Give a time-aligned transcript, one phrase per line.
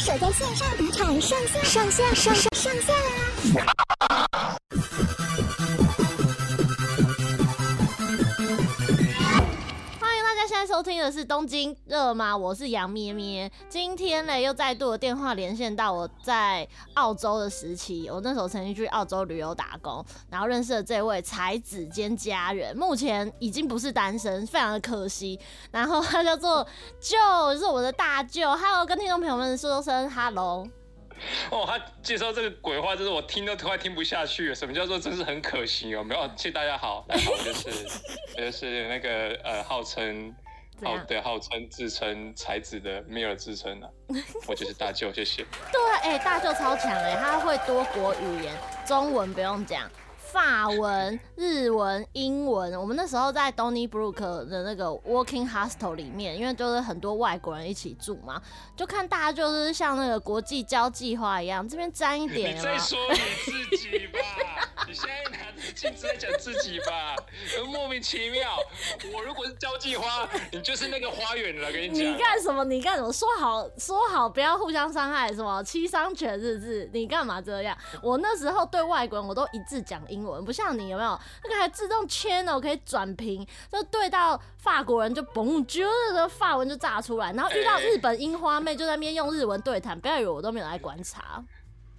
[0.00, 2.94] 守在线上赌场上线上线上上上线
[4.08, 4.29] 啦！
[10.80, 12.34] 收听的是东京热吗？
[12.34, 13.52] 我是杨咩咩。
[13.68, 25.38] 今天呢，又再度的电话连线到我在澳洲的时期，我那时候曾经去澳洲旅游打工，然后认识了这位才子兼佳人，目前已经不是单身，非常的可惜。
[25.70, 26.66] 然后他叫做
[26.98, 28.56] Joe，是我的大舅。
[28.56, 30.66] Hello，跟听众朋友们说声 Hello。
[31.50, 34.54] 哦，他介绍这个鬼话，就是我听都快听不下去了。
[34.54, 36.02] 什么叫做真是很可惜有？
[36.02, 37.68] 没有，谢谢大家好，大家好，我就是
[38.34, 40.34] 我就是那个呃，号称
[40.84, 43.88] 号对号称自称才子的米尔自称啊，
[44.46, 45.44] 我就是大舅，谢谢。
[45.70, 48.54] 对，哎、欸，大舅超强哎，他会多国语言，
[48.86, 49.90] 中文不用讲。
[50.32, 58.40] 法文、日文、英文，我们那时候在 Donnybrook 的那个 Working Hostel 里面，因为就是很多外国人一起住嘛，
[58.76, 62.56] 就看大家就是像那个国际交际花一样，这边沾一点。
[62.56, 64.20] 你再说你自己吧？
[64.86, 67.16] 你现在拿着镜子在讲自己吧？
[67.66, 68.56] 莫名其妙。
[69.12, 71.72] 我如果是交际花，你就是那个花园了。
[71.72, 72.64] 跟你讲，你干什么？
[72.64, 73.12] 你干什么？
[73.12, 76.88] 说好说好不要互相伤害，什么七伤拳日日？
[76.92, 77.76] 你干嘛这样？
[78.00, 80.19] 我那时候对外国人我都一致讲英。
[80.20, 91.42] 英文不像你有没有那个还自动签哦可以转屏，就对到法国人就嘣，就那个法文就炸出来，然后遇到日本樱花妹就在那边用日文对谈，不要以为我都没有来观察。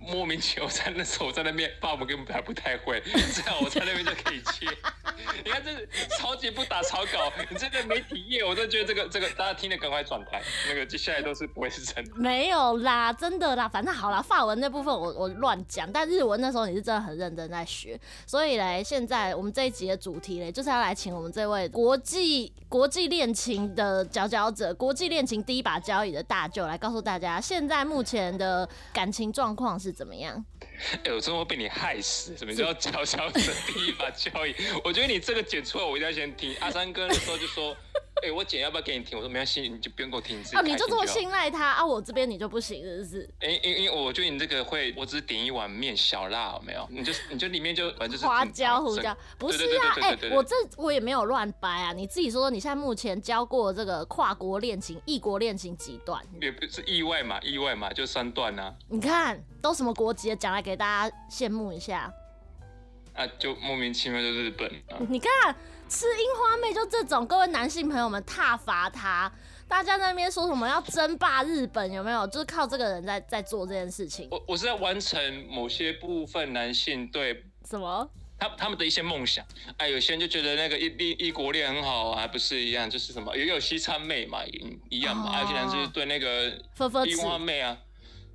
[0.02, 4.66] 莫名其妙，在那时候我在那边，爸我根本还不太会， 这样我在那边就可以切。
[5.46, 5.72] 你看这
[6.18, 12.16] 超级不打草稿， 你这个没体验，我都觉得这个这个大家听了赶快转台，那个接下来都是不会是真的。
[12.16, 29.92] 没有啦，真的啦，反正好啦，法文那部分我我乱讲，但日文那时候你是真的很认真在学，所以嘞，现在我们这一集的主题嘞，就是要来请我们这位国际国际恋情的佼佼者，国际恋情第一把交椅的大舅来告诉大家，现在目前的感情状况是。
[29.92, 30.44] 怎么样？
[30.94, 32.36] 哎、欸，我真的会被你害死！
[32.38, 34.56] 什么叫佼佼者第一把交椅？
[34.86, 36.56] 我觉得你这个剪出来，我一定要先听。
[36.62, 37.76] 阿三哥那时候就说
[38.24, 40.40] ：“哎、欸，我姐要不要给你听？”我说：“没关系，你就不用给我听。
[40.40, 41.86] 你”啊，你就这么信赖他啊？
[41.86, 43.30] 我这边你就不行，是不是？
[43.40, 46.88] 哎、欸，因因为我觉得你这个会，我只是点一碗面小辣，有没有？
[46.92, 49.96] 你就你就里面就反正就是花椒、胡椒，不是啊？
[50.02, 51.94] 哎、欸，我这我也没有乱掰啊！
[51.94, 56.24] 你自己说说，你现在目前教过这个跨国恋情、异国恋情几段？
[56.42, 58.74] 也不是意外嘛，意外嘛，就三段啊。
[58.90, 59.42] 你看。
[59.62, 60.36] 都什么国籍的？
[60.36, 62.12] 讲来给大家羡慕一下。
[63.14, 64.68] 啊，就莫名其妙就日本。
[64.90, 65.56] 啊、你看
[65.92, 69.30] 吃樱花妹就这种，各位男性朋友们挞伐他，
[69.68, 72.26] 大家在那边说什么要争霸日本有没有？
[72.28, 74.30] 就是靠这个人在在做这件事情。
[74.32, 78.10] 我我是在完成某些部分男性对什么
[78.40, 79.46] 他他们的一些梦想。
[79.76, 82.90] 哎，有些人就觉得那个异异异国恋很好，还不是一样？
[82.90, 84.40] 就是什么也有西餐妹嘛，
[84.90, 85.42] 一样嘛。
[85.42, 86.50] 有些人就是对那个
[87.06, 87.78] 樱花妹啊。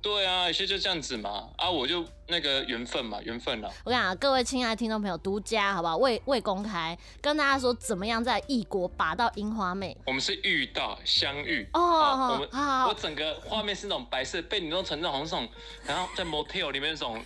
[0.01, 3.69] 对啊，有些就这样子嘛，啊，我就那个缘分嘛，缘分啊。
[3.83, 5.97] 我跟你讲，各位亲爱的听众朋友，独家好不好？
[5.97, 9.97] 未未公开，跟大家说怎么样在异国拔到樱花妹。
[10.05, 15.49] 我们是遇到相遇哦，哦，我们我整个画面是那种白色，被你弄成那种那种，
[15.85, 17.21] 然后在 motel 里面那种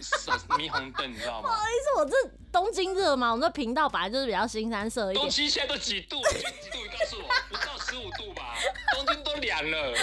[0.50, 1.42] 霓虹灯，你知道吗？
[1.42, 2.16] 不好意思，我这
[2.52, 5.22] 东京热嘛，我们的频道本来就是比较新三色一点。
[5.22, 6.18] 东京现在都几度？
[6.30, 6.78] 几度？
[6.82, 8.56] 你告诉我，不到十五度吧？
[8.96, 9.94] 东京都凉了。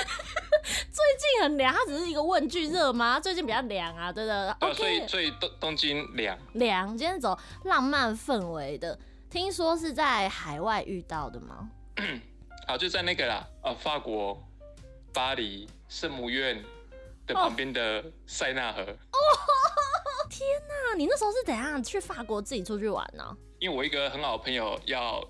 [0.90, 3.18] 最近很凉，它只是一个问句，热吗？
[3.20, 4.56] 最近比较凉啊，对的。
[4.60, 6.88] 对，所以所以东东京凉凉。
[6.96, 8.98] 今天走浪漫氛围的，
[9.30, 11.70] 听说是在海外遇到的吗？
[12.66, 14.42] 好，就在那个啦，呃，法国
[15.12, 16.62] 巴黎圣母院
[17.26, 18.82] 的旁边的塞纳河。
[18.82, 19.18] 哦，
[20.28, 20.96] 天哪！
[20.96, 23.36] 你那时候是怎样去法国自己出去玩呢？
[23.58, 25.22] 因为我一个很好的朋友要。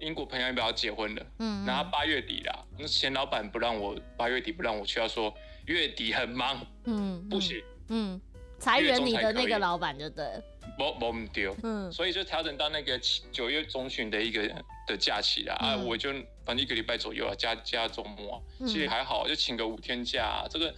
[0.00, 1.26] 英国朋友要不要结婚了？
[1.38, 5.32] 嗯，然后八月底啦，那前老板不让我八月底不让我去，他说
[5.66, 8.20] 月底很忙，嗯，不行，嗯，
[8.58, 10.26] 裁员你的那个老板就对，
[10.78, 12.98] 不不唔丢，嗯，所以就调整到那个
[13.30, 14.48] 九月中旬的一个
[14.86, 16.10] 的假期啦，啊，我就
[16.44, 20.74] 反正一个礼拜左右啊，加加周末，其实还好，就请个五天假，这个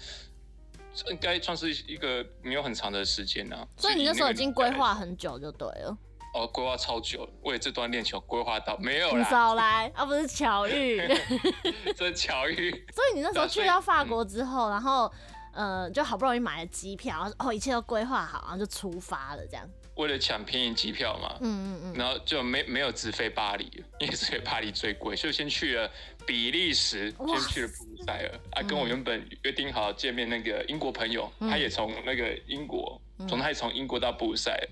[1.11, 3.67] 应该算是一个没有很长的时间呢。
[3.77, 5.97] 所以你那时候已经规划很久就对了。
[6.33, 9.19] 哦，规划超久，为这段恋情规划到没有啦。
[9.19, 10.97] 你少来，啊不是巧遇，
[11.95, 12.71] 这是巧遇。
[12.93, 15.13] 所以你那时候去到法国之后，然后
[15.53, 19.69] 呃，就好不容易买了机票，哦，一切都规划好，然后就出发了，这样。
[19.97, 21.45] 为了抢便宜机票嘛，嗯
[21.75, 23.65] 嗯嗯，然后就没没有直飞巴黎，
[24.01, 25.91] 因为直飞巴黎最贵，所以先去了
[26.27, 32.99] 比利时，先去了布鲁塞尔，啊，跟我原本约定好见面那个英国朋友，他也从那个英国，
[33.29, 34.69] 从他从英国到布鲁塞尔。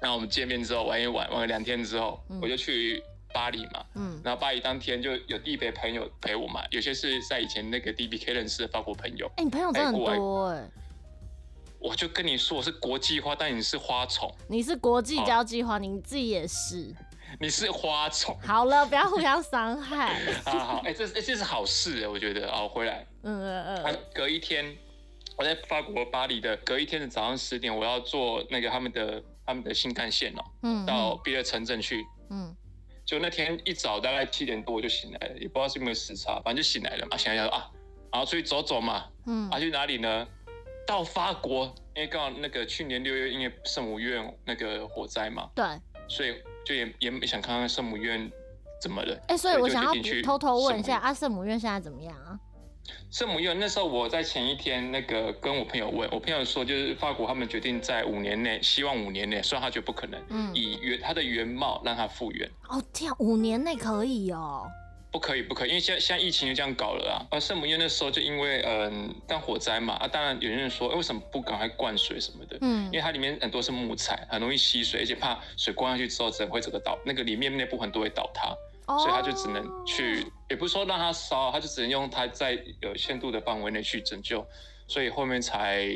[0.00, 3.02] 然后我们见面之后玩一玩，玩了两天之后，嗯、我就去
[3.32, 9.26] 巴黎嘛，嗯，然后巴黎当天就有地陪朋友陪我嘛，有些是在以前那个 DBK 认识的法国朋友。
[9.36, 10.70] 哎、欸，你朋友真的很多哎、欸。
[11.80, 14.28] 我就跟你说，我是国际花，但你是花虫。
[14.48, 16.92] 你是国际交际花，你自己也是。
[17.38, 18.36] 你是花虫。
[18.42, 20.20] 好了，不要互相伤害。
[20.44, 23.06] 好好，哎、欸，这这这是好事哎，我觉得哦，回来。
[23.22, 23.98] 嗯嗯嗯。
[24.12, 24.76] 隔一天，
[25.36, 32.04] 我在法国巴黎的隔一天的早上十点，我要坐那个他们的他们的新干线哦，嗯，到别的城镇去。
[32.28, 32.54] 嗯。
[33.06, 37.16] 就那天一早大概七点多我就醒来了，也不知道是有没有时差，反正就醒来了嘛。
[37.16, 37.70] 醒来想说啊，
[38.12, 39.06] 然后出去走走嘛。
[39.24, 39.48] 嗯。
[39.48, 40.28] 啊，去哪里呢？
[40.86, 45.64] 到法国，因为刚好那个去年六月因为圣母院那个火灾嘛，对，
[46.08, 46.34] 所以
[46.64, 48.30] 就也也想看看圣母院
[48.80, 49.14] 怎么了。
[49.28, 49.92] 哎、欸，所以我想要
[50.22, 52.38] 偷偷问一下，阿，圣母院现在怎么样啊？
[53.10, 62.48] 圣母院那时候我在前一天那个跟我朋友问，我朋友说就是法国他们决定在五年内，希望五年内，虽然他觉得不可能，嗯，以原它的原貌让它复原。
[62.68, 64.66] 哦天，五年内可以哦。
[65.10, 67.24] 不可以，不可以，因为现在现在疫情就这样搞了啊。
[67.30, 72.58] 而圣母院那时候就因为嗯，但火灾嘛，啊，当然有人说，为什么不赶快灌水什么的？
[72.60, 78.54] 嗯，因为它里面很多是木材，很容易吸水，而且怕水灌下去之后，整会整个倒，那个里面内部很多会倒塌，
[78.88, 84.44] 哦，所以他就只能去，也不是说让他烧，他就只能用他在有限度的范围内去拯救，
[84.88, 85.86] 所以后面才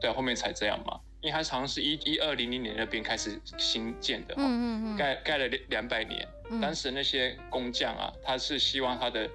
[0.00, 0.98] 对，后面才这样嘛。
[1.20, 6.26] 因为它好像是一一二零零年那边开始新建的，嗯嗯盖盖了两两百年。
[6.60, 9.30] 当时那些工匠啊，他是希望他的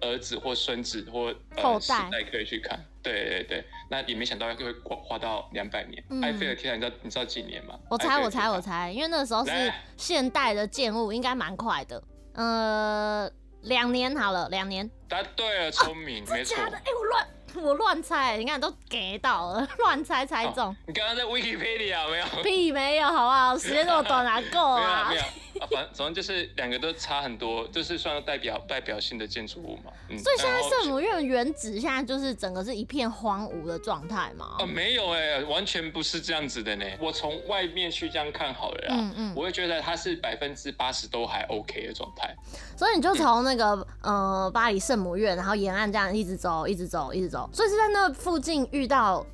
[0.00, 6.04] 儿子或孙子或呃世代可以去看，对对对，那也没想到会花到两百年。
[6.22, 7.76] 埃菲尔铁塔，你知道你知道几年吗？
[7.90, 12.00] 我猜我猜我猜，因为那个时候是现代的建物，应该蛮快的。
[12.34, 13.30] 呃，
[13.62, 14.88] 两年好了，两年。
[15.08, 16.56] 答对了，聪明，没错。
[16.62, 17.26] 哎，我乱。
[17.62, 20.66] 我乱猜，你看都给到了， 乱猜猜中。
[20.66, 22.42] 哦、你刚刚在 Wikipedia 没有？
[22.42, 23.56] 屁没有，好不好？
[23.56, 25.06] 时间这么短， 哪够啊？
[25.08, 29.92] 没有，没有啊，反正就是两个都差很多，就是算代表代表性的建筑物嘛。
[30.08, 34.56] 嗯、所以现在圣母院原址现在就是整个是一片荒芜的状态嘛？
[34.58, 36.84] 哦，没有哎、欸，完全不是这样子的呢。
[37.00, 42.34] 我从外面去这样看好了啦，嗯嗯，我会觉得它是百分之八十都还 OK 的状态。
[42.76, 47.48] 所以你就从那个、嗯、呃巴黎圣母院，然后沿岸这样一直走，一直走，一直走。
[47.52, 49.24] 所以是在那附近遇到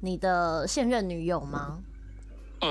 [0.00, 1.78] 你的现任女友吗？
[1.78, 1.84] 嗯，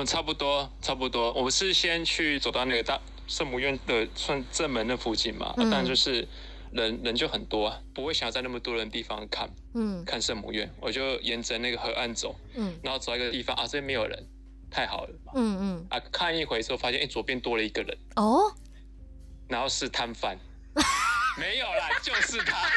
[0.02, 1.30] 差不多，差不多。
[1.34, 5.84] 我是先去走到那个大圣母院的算正门的附近嘛，当然、嗯。
[5.84, 6.26] 啊、就是
[6.72, 10.72] 人人就很多，不会想要在那么多人的地方看，嗯，看圣母院。
[10.80, 14.26] 我就沿着那个河岸走，嗯，然后走到一个地方啊，这边没有人，
[14.70, 18.50] 太好了，嗯嗯，啊，看一回之后发现，哎、欸，左边多了一个人，哦，
[19.48, 20.38] 然后是摊贩。
[21.40, 22.56] 没有啦，就是他。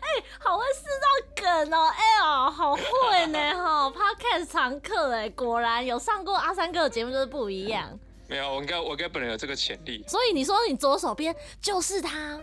[0.00, 1.88] 哎、欸，好会制造梗哦、喔！
[1.88, 7.98] 哎、欸、呦，好会呢哈！Podcast 常客哎，果然有上过阿三哥的节目就是不一样。
[8.28, 10.04] 没有，我应该我应该本人有这个潜力。
[10.06, 12.38] 所以你说你左手边就是他。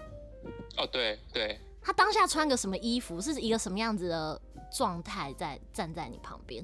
[0.77, 1.59] 哦，对对。
[1.83, 3.21] 他当下穿个什么衣服？
[3.21, 4.41] 是一个什么样子的
[4.75, 6.63] 状态在站在你旁边？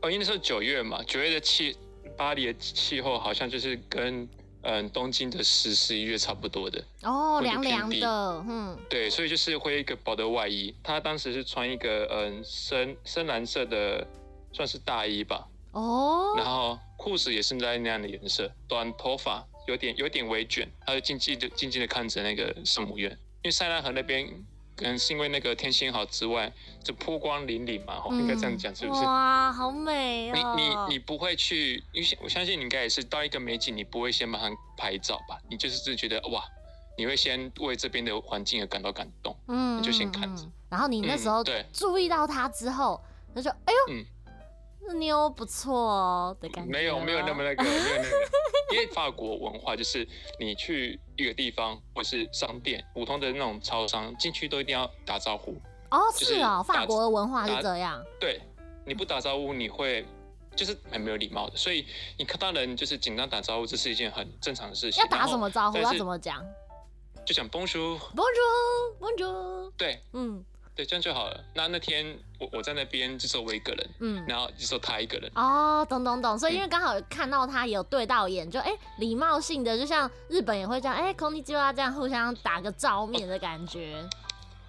[0.00, 1.76] 哦，因为那时候九月嘛，九月的气，
[2.16, 4.26] 巴黎的气候好像就是跟。
[4.62, 10.74] 嗯，东京的十十一月差不多的哦，凉凉的，嗯，对，所以就是会一个薄的外衣。
[10.82, 14.06] 他当时是穿一个嗯深深蓝色的，
[14.52, 23.10] 算是大衣吧，哦，然后裤子也是在那样的颜色，短头发，有点有点微卷，他就静静的静静的看着那个圣母院，
[23.42, 24.28] 因为塞纳河那边。
[24.78, 26.52] 可能是因为那个天气好之外，
[26.84, 29.02] 就波光粼粼嘛，吼、嗯，应该这样讲是不是？
[29.02, 30.54] 哇，好美啊、哦！
[30.56, 35.36] 你你你不会去，因为我相信你应该也是到一个美景，你不会先马上拍照吧？
[35.50, 36.44] 你就是自己觉得哇，
[36.96, 40.52] 你会先为这边的环境而感到感动，嗯，你就先看着、嗯。
[40.70, 43.00] 然后你那时候对注意到它之后，
[43.34, 46.70] 他就哎呦，嗯，妞不错哦的感觉。
[46.70, 48.08] 没有没有那么那个，没有那个。
[48.70, 50.06] 因为法国文化就是
[50.38, 55.60] 你去一个地方或是商店，普通的那种超商进去都一定要打招呼。
[55.90, 58.00] 哦，是哦，法国的文化是这样。
[58.20, 58.40] 对，
[58.86, 60.06] 你不打招呼你会
[60.54, 61.84] 就是很没有礼貌的，所以
[62.16, 65.02] 你看到人就是紧张打招呼，这是一件很正常的事情。
[65.02, 65.78] 要打什么招呼？
[65.78, 66.40] 要怎么讲？
[67.26, 69.72] 就讲 Bonjour，Bonjour，Bonjour。
[69.76, 70.44] 对，嗯。
[70.77, 71.39] 对，这样就好了。
[71.53, 75.31] 那那天我我在那边就只有我一个人，嗯，然后就只有他一个人。
[75.35, 76.37] 哦，懂懂懂。
[76.39, 83.95] 所以因为刚好看到他也有对到眼，嗯、就哎礼貌性的，就像日本也会这样，哎，こんにちは这样互相打个照面的感觉。
[84.01, 84.09] 哦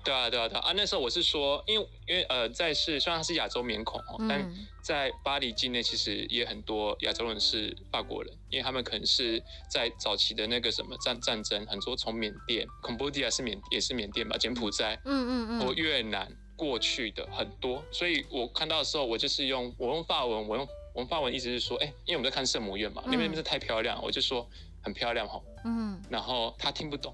[0.03, 0.61] 对啊，对啊，对啊！
[0.61, 24.49] 啊，那时候我是说，因为因为呃，在是虽然他是亚洲面孔哦，嗯、但在巴黎境内其实也很多亚洲人是法国人，因为他们可能是在早期的那个什么战战争，很多从缅甸、柬埔寨是缅也是缅甸吧，柬埔寨，嗯嗯嗯，或越南过去的很多，所以我看到的时候，我就是用我用法文，我用我用法文意思是说，哎，因为我们在看圣母院嘛，那边不是太漂亮，我就说。
[24.81, 25.43] 很漂亮哦。
[25.65, 27.13] 嗯，然后他听不懂，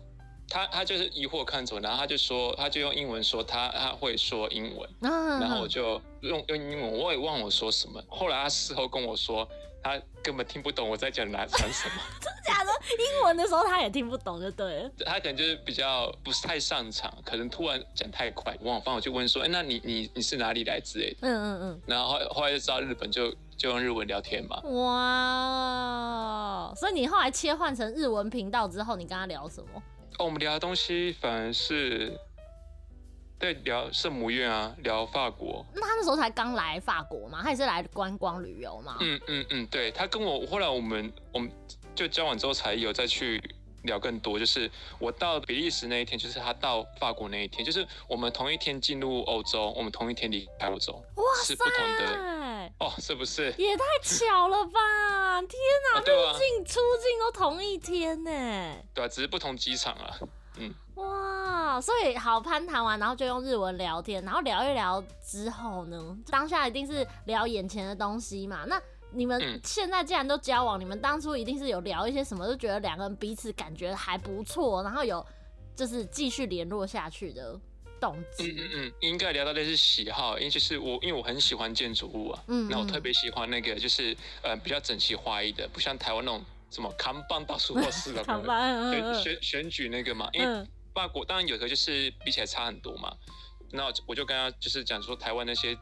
[0.50, 8.02] 他他就是疑惑看着我，然后他就说，他就用英文说他他会说英文，嗯然后我就用用英文，我也忘了我说什么。
[8.08, 9.48] 后来他事后跟我说，
[9.84, 11.96] 他根本听不懂我在讲哪讲什么。
[12.22, 12.72] 真的假的？
[12.98, 14.92] 英文的时候他也听不懂，就对了。
[15.06, 21.18] 他可能就是比较不是太擅长，可能突然讲太快，我往方我就问说，哎，那你你你是哪里来之类的。
[21.22, 21.82] 嗯嗯嗯。
[21.88, 24.62] 然后后后来就知道日本就就用日文聊天嘛。
[24.62, 29.82] 哇，所以你后来切换成日文频道之后，你跟他聊什么？
[30.18, 32.18] 哦，我们聊的东西反而是。
[33.38, 35.64] 对，聊圣母院啊，聊法国。
[35.74, 37.42] 那他那时候才刚来法国吗？
[37.44, 38.98] 他也是来观光旅游吗？
[39.02, 41.52] 嗯嗯嗯，对，他跟我后来我们我们
[41.94, 43.44] 就交往之后才有再去
[43.86, 44.38] 聊更多。
[44.38, 51.02] 就是我到比利时那一天，就是他到法国那一天，就是我们同一天进入欧洲，我们同一天离开欧洲。
[51.44, 53.54] 是不同的哦，是不是？
[53.58, 55.42] 也太巧了吧！
[55.42, 55.60] 天
[55.94, 58.32] 哪，入境、啊、出境都同一天呢。
[58.94, 60.18] 对啊，只是不同机场啊。
[60.58, 60.74] 嗯。
[60.96, 68.64] 哇，所以好攀谈完，然后就用日文聊天，然后聊一聊之后呢，当下一定是聊眼前的东西嘛。
[68.66, 68.82] 那
[69.16, 75.26] 你们现在既然都交往，嗯、你们当初一定是有聊一些什么，就觉得两个人彼此感觉还不错，然后有
[75.76, 77.60] 就是继续联络下去的
[78.00, 78.52] 动机。
[78.52, 90.46] 嗯嗯嗯，应该聊到的是喜好，因为就是我因为我很喜欢建筑物啊，嗯，那我特别喜欢那个就是呃比较整齐划一的，不像台湾那种什么扛棒到处都是的，扛棒选选选举那个嘛，因为。
[90.46, 93.14] 嗯法国当然有的就是比起来差很多嘛，
[93.74, 95.78] 那我就跟他就是讲说台湾那些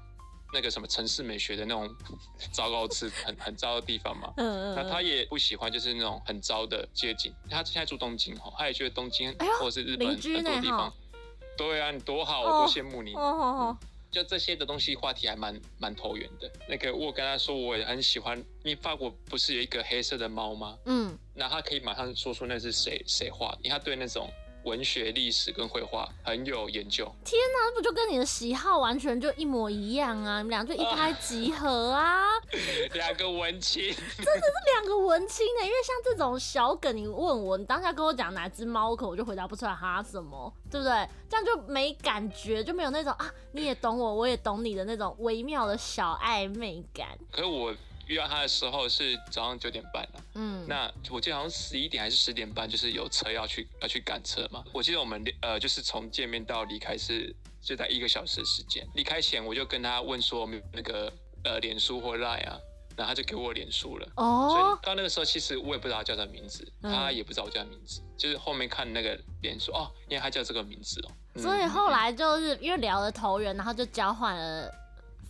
[0.53, 1.89] 那个什么城市美学的那种
[2.53, 10.93] 糟糕吃很很糟的地方嘛，嗯嗯，那他也不喜欢就是那种很糟的街景，他现在住东京哈，他也觉得东京或者是日本很多地方，
[11.57, 13.75] 对啊，你多好，我多羡慕你，哦，
[14.11, 16.51] 就这些的东西话题还蛮蛮投缘的。
[16.69, 20.77] 那个我跟他说我也很喜欢，因为法国不是有一个黑色的猫吗？
[20.85, 24.29] 嗯，那他可以马上说出那是谁谁画的，因为他对那种。
[24.63, 27.05] 文学、历史跟绘画很有研究。
[27.23, 30.37] 天哪，那不就跟你的喜好完全就一模一样啊！
[30.37, 32.27] 你们俩就一拍即合啊！
[32.93, 35.65] 两、啊、个文青， 真的是两个文青呢。
[35.65, 41.07] 因为像这种小梗，你问我，你当下跟我讲哪只猫，可我就回答不出来哈什么，对不对？
[41.29, 47.17] 这样就没感觉，就没有那种啊，你也懂我，我也懂你的那种微妙的小暧昧感。
[47.31, 47.73] 可是我。
[48.07, 54.63] 遇到他的时候是早上九点半了，嗯，那我记得好像十一点还是十点半，就是有车要去要去赶车嘛。
[54.73, 58.85] 我记得我们呃就是从见面到离开是就在一个小时的时间。
[58.95, 61.11] 离开前我就跟他问说，没有那个
[61.43, 62.59] 呃脸书或 Line 啊，
[62.97, 64.07] 然后他就给我脸书了。
[64.17, 71.11] 哦，所以到那个时候其实我也不知道他叫什么名字，他也不知道我叫名字，嗯、就是后面看那个脸书哦，因为他叫这个名字哦。
[71.41, 74.71] 所以后来就是因为聊得投缘，然后就交换了。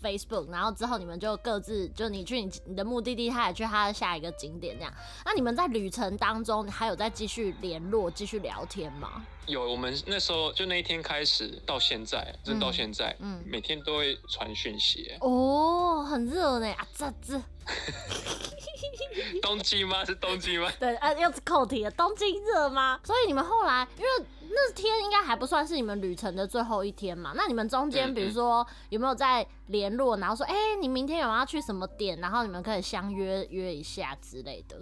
[0.04, 4.94] Facebook，然后之后你们就各自就你去你你的目的地，他也去他的下一个景点，这样。
[5.26, 9.26] 那你们在旅程当中还有在继续联络、继续聊天吗？
[9.46, 15.12] 有，我们那时候就那一天开始到现在，真到现在，嗯，每天都会传讯息。
[15.20, 17.42] 哦，很热呢啊，这这。
[19.42, 20.04] 东京吗？
[20.06, 20.72] 是东京吗？
[20.80, 21.92] 对，啊，又是扣题了。
[21.92, 23.00] 东京热吗？
[23.04, 24.10] 所以你们后来，因为
[24.56, 27.34] 那天应该还不算是你们旅程的最后一天嘛。
[27.36, 32.20] 那你们中间，比如说有没有在联络，然后说，哎、欸，你明天有没有要去什么点？
[32.20, 34.78] 然后你们可以相约约一下之类的。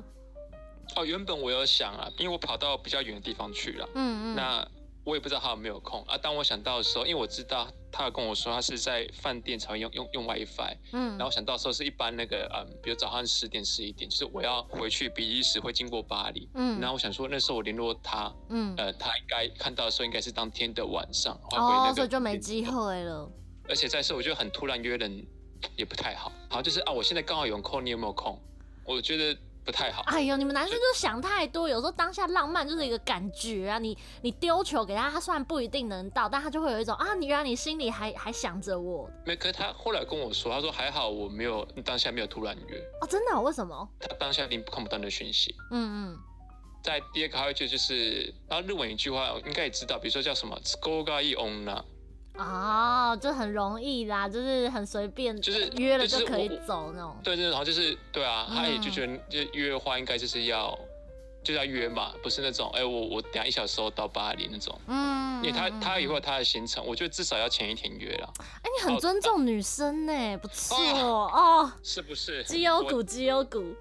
[0.96, 3.88] 哦，原本我有想啊，因为我跑到比较远的地方去了。
[3.96, 4.36] 嗯嗯。
[4.36, 4.68] 那。
[5.04, 6.18] 我也不知道他有没有空啊。
[6.18, 23.32] 当我想到的时候，因为我知道他有跟我说他是在饭店才会用用用 WiFi，嗯，然后想到时候是一般那个嗯，比如早上十点十一点，就是我要回去比利时会经过巴黎，嗯，然后我想说那时候我联络他，嗯，呃，他应该看到的时候应该是当天的晚上，哦，所以就没机会了。
[23.68, 25.26] 而且再说我觉得很突然约人
[25.76, 28.40] 也不太好，好就是啊，我现在刚好有空，你有没有空？
[28.86, 29.38] 我觉得。
[29.65, 30.03] 不太好。
[30.07, 33.79] 哎呦，你们男生就想太多，有时候当下浪漫就是一个感觉啊。
[33.79, 39.11] 你你丢球给他，他虽然不一定能到，但他就会有一种啊，你原来你心里还还想着我。
[39.25, 42.79] 没，可是他后来跟我说，他说还好我没有当下没有突然约。
[43.01, 43.41] 哦，真的？
[43.41, 43.89] 为什么？
[43.99, 45.55] 他当下你看不到的讯息。
[45.73, 46.19] 嗯嗯。
[46.85, 51.67] 在第二个还有一句就是，然后日文一句话应该也知道，比如说叫什么“都がいい女”。
[52.38, 57.16] 哦，就很容易啦，就是很随便，就是约了就可以走那种。
[57.24, 60.78] 对，对，然后就是对啊，他也就觉得就约的话，应该就是要
[61.44, 64.80] 就要约嘛，不是那种哎、欸，我我等下一小时后到巴黎那种。
[64.88, 68.34] 嗯，因为他他以后他的行程，我觉得至少要前一天约了。
[68.40, 71.72] 哎、欸，你很尊重女生呢，不错哦。
[71.84, 72.44] 是不是？
[72.44, 73.76] 绩优股，绩优股。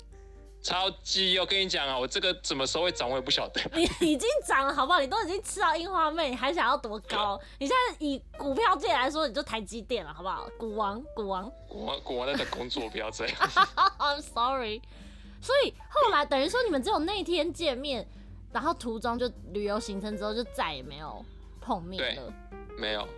[0.62, 3.60] 超级，我跟你讲啊，我这个什么时候会涨，我也不晓得。
[3.72, 5.00] 你已经涨了，好不好？
[5.00, 7.40] 你都已经吃到樱花妹，你还想要多高？
[7.58, 10.46] 你现在以股票界来说，你就台积电了，好不好？
[10.58, 13.36] 股王，股王，股王，股王在等工作，不要这样。
[13.98, 14.82] I'm sorry。
[15.40, 18.06] 所以后来等于说你们只有那天见面，
[18.52, 21.24] 然后途中就旅游行程之后就再也没有
[21.62, 22.32] 碰面了，
[22.76, 23.08] 没有。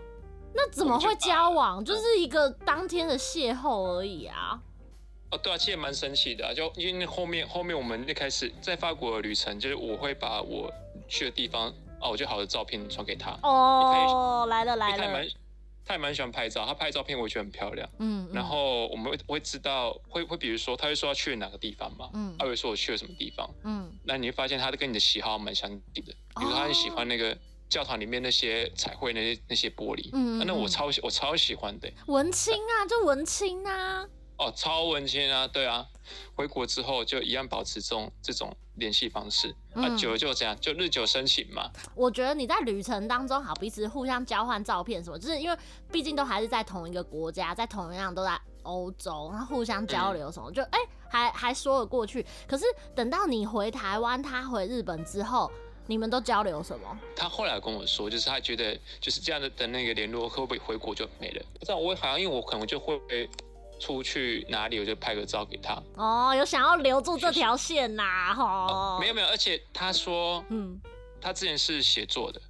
[0.54, 1.84] 那怎么会交往？
[1.84, 4.60] 就，就是一个当天的邂逅而已啊。
[5.32, 10.70] 哦，对啊，其实蛮神奇的啊，就因为后面后面我们一开始在法国的旅程，就是我会把我
[11.08, 11.70] 去的地方
[12.00, 13.30] 哦，我觉得好的照片传给他。
[13.42, 14.96] 哦，来了来了。
[14.98, 15.28] 他也蛮
[15.84, 17.88] 他也蛮喜欢拍照，他拍照片我觉得很漂亮。
[17.98, 18.28] 嗯。
[18.30, 22.36] 然后我们会会知道会会比如说他会说要去哪个地方嘛，嗯。
[22.38, 23.90] 他会说我去了什么地方，嗯。
[24.04, 27.34] 那你会发现他跟你的喜好蛮相近的，比如他很喜欢那个
[27.70, 30.46] 教堂里面那些彩绘那些那些玻璃，嗯，嗯。
[30.46, 31.90] 那我超我超喜欢的。
[32.08, 34.06] 文青啊，就文青啊。
[34.38, 35.86] 哦，超文青啊，对啊，
[36.34, 41.70] 回国之后就一样保持这种这种联系方式，嗯、啊，久了就这样，就日久生情嘛。
[41.94, 45.56] 我觉得你在旅程当中，好彼此互相交换照片什么，就是因为
[45.92, 52.26] 毕竟都还是在同一个国家，在同样都在欧洲，然后互相交流什么，嗯、就哎、欸、还还说得过去。
[52.48, 52.64] 可是
[52.96, 55.48] 等到你回台湾，他回日本之后，
[55.86, 56.98] 你们都交流什么？
[57.14, 61.44] 他后来跟我说，就是他觉得就是这样的的那个联络，会不会回国就没了？
[61.60, 62.98] 不知道，我好像因为我可能就会。
[63.82, 65.82] 出去哪里我就拍个照给他。
[65.96, 68.98] 哦，有想要留住这条线呐、啊，哈、哦。
[69.00, 70.80] 没有没有，而且他说，嗯，
[71.20, 72.40] 他之前是写作的。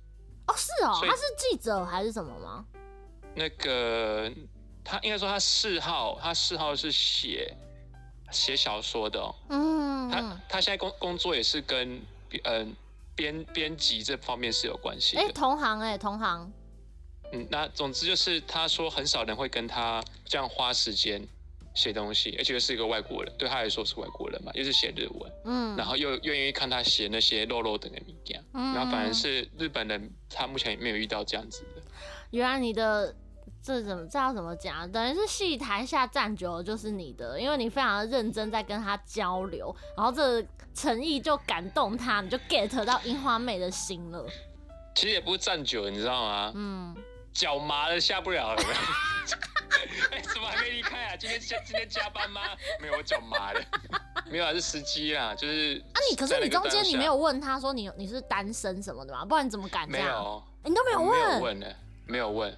[0.47, 2.67] 哦，是哦，他是记者还是什么吗？
[3.35, 4.31] 那个
[4.85, 7.57] 他应该说他嗜好，他嗜好是写
[8.31, 9.35] 写小说的、哦。
[9.49, 10.11] 嗯。
[10.11, 11.99] 他他现在工工作也是跟
[12.45, 12.77] 嗯
[13.17, 15.23] 编编辑这方面是有关系的。
[15.23, 16.53] 哎，同行哎，同行。
[17.33, 21.27] 嗯，那总之就是他说很少人会跟他这样花时间
[21.75, 31.83] 写东西，而且又是一个外国人，对他来说是外国人嘛，又是写日文，嗯，然后又愿意看他写那些肉肉的那物件，嗯，然后反而是日本人，他目前也没有遇到这样子的。
[32.31, 33.15] 原来你的
[33.62, 34.91] 这怎么这要怎么讲？
[34.93, 44.27] 等于是戏台下站久了就是你的，因为你非常的认真在跟他交流，然后这诚意就感动他，你就 get 到樱花妹的心了。
[44.95, 46.53] 其实也不是站久了，你知道吗？
[46.55, 46.95] 嗯。
[47.33, 48.62] 脚麻了下不了了，
[50.11, 51.17] 哎、欸，怎么还没离开啊？
[51.17, 52.43] 今天加今天加班吗？
[52.81, 53.61] 没有，我脚麻了，
[54.31, 55.83] 没有啊，是司机啦，就是。
[55.95, 59.25] 啊，你可是你中间你没有问他说你你是单身什么的吗？
[59.25, 60.07] 不然你怎么敢这样？
[60.07, 61.11] 没有，欸、你都没有问。
[61.11, 61.66] 没有问呢，
[62.07, 62.57] 没有问。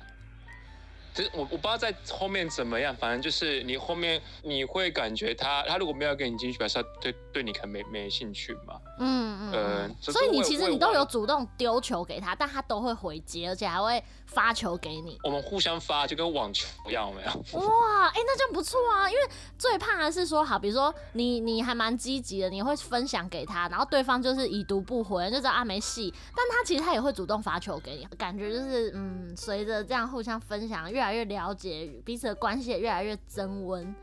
[1.14, 8.80] 就是我我不知道在后面怎么样，反正就是你后面你会感觉他他如果没有跟你进去，表示他对对你可能没没兴趣嘛。
[8.98, 9.52] 嗯嗯。
[9.52, 15.16] 呃，所以你其实你都有主动丢球给他，但他都会回接，而且还会发球给你。
[15.22, 17.30] 我们互相发，就跟网球一样，有没有？
[17.60, 19.08] 哇，哎、欸，那这样不错啊！
[19.08, 19.22] 因为
[19.56, 26.12] 最怕的是说，好，比如说你你还蛮积极的，你会分享给他，然后对方就是已读不回，就知道啊没戏。
[26.34, 30.94] 但他其实他也会主动发球给你，感觉就是嗯，随着这样互相分享越。
[30.94, 33.94] 越来越了解彼此的关系，也越来越增温。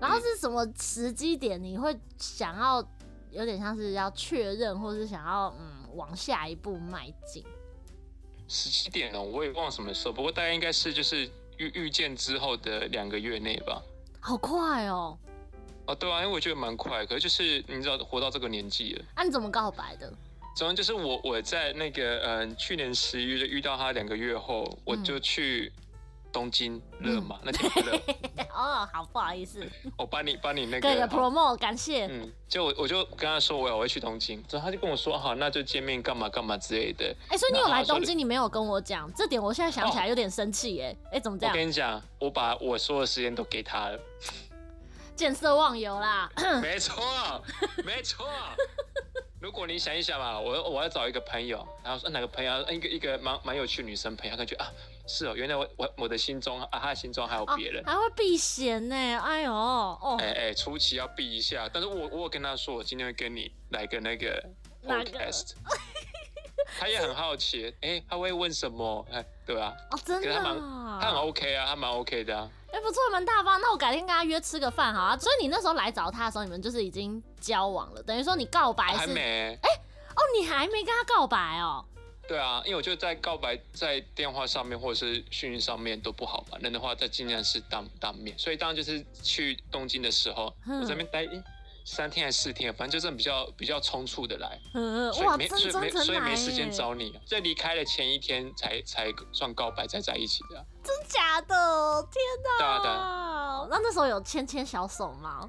[0.00, 2.82] 然后是什么时机点你会想要
[3.32, 7.42] 有点像是要确认，或是想要嗯往下一步迈进？
[8.46, 9.22] 十七点哦？
[9.22, 11.24] 我也忘了什么时候，不过大概应该是就是
[11.56, 13.82] 遇遇见之后的两个月内吧。
[14.20, 15.18] 好快哦！
[15.86, 19.04] 哦，对啊，因为我觉得蛮快，可是就是你知道，活到这个年纪了。
[19.16, 20.12] 那、啊、你怎么告白的？
[20.54, 25.72] 总之就是我我在那个嗯、呃、去年十一月遇到他两个月后，嗯、我就去。
[26.32, 27.38] 东京热嘛？
[27.42, 28.00] 嗯、那天热。
[28.54, 29.66] 哦，好，不好意思。
[29.96, 30.80] 我帮你帮你那个。
[30.80, 32.06] 对个 promo，感谢。
[32.06, 37.04] 嗯，就我我就跟他说我要我会去东京，之后他就跟我说好，那就见面干嘛干嘛之类的。
[37.28, 40.88] 哎、欸，所以你有来东京，你没有跟我讲，这点我现在想起来有点生气哎。
[40.88, 41.54] 哎、哦欸，怎么这样？
[41.54, 43.98] 我跟你讲，我把我所有时间都给他了。
[45.14, 46.30] 见色忘友啦。
[46.62, 47.02] 没错，
[47.84, 48.26] 没错。
[49.42, 54.70] 如果你想一想嘛，我我要找一个朋友，然后说哪个朋友，一个一个蛮蛮有趣的女生朋友，感觉啊。
[55.08, 58.94] 是哦，原来我我我的心中啊，他的心中还有别人，还会避嫌呢。
[58.94, 64.40] 哎呦，哦，哎哎，初期要避一下，但是我我有跟他说，我今天会跟你来个那个
[64.86, 65.54] podcast，
[66.78, 69.04] 他也很好奇，哎，他会问什么？
[69.10, 69.76] 哎，对吧？
[69.90, 70.56] 哦，真的，他蛮
[71.00, 72.48] 他很 OK 啊，他蛮 OK 的啊。
[72.82, 73.60] 哎，不错，蛮大方。
[73.60, 75.16] 那我改天跟他约吃个饭好啊。
[75.16, 79.56] 所以你那时候来找他的时候，你们就是已经交往了，等于说你告白是还没？
[79.62, 79.70] 哎，
[80.16, 81.84] 哦，你还没跟他告白哦。
[82.26, 88.36] 对啊，因为我觉得在告白在电话上面或者是讯息上面都不好吧，人的话在尽量是当当面。
[88.36, 91.24] 所以当然就是去东京的时候，嗯、我在那边待
[91.84, 100.64] 三天还是四天，反正就是比较比较匆促的来，嗯、所以没所以没所以没时间找你，在离开的前一天才才算告白才在一起的。
[100.82, 102.08] 真假的？
[102.10, 102.58] 天哪！
[102.58, 103.66] 对啊对啊。
[103.70, 105.48] 那那时候有牵牵小手吗？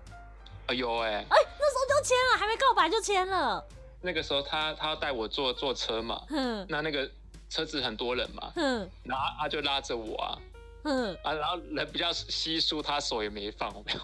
[0.68, 1.16] 哎呦哎！
[1.16, 3.64] 哎，那时候就牵了，还没告白就牵了。
[4.02, 7.10] 那个时候他他要带我坐坐车嘛，嗯，那那个
[7.50, 10.38] 车子很多人嘛，嗯，然后他就拉着我啊，
[10.84, 14.00] 嗯，啊，然后人比较稀疏，他手也没放，我没有。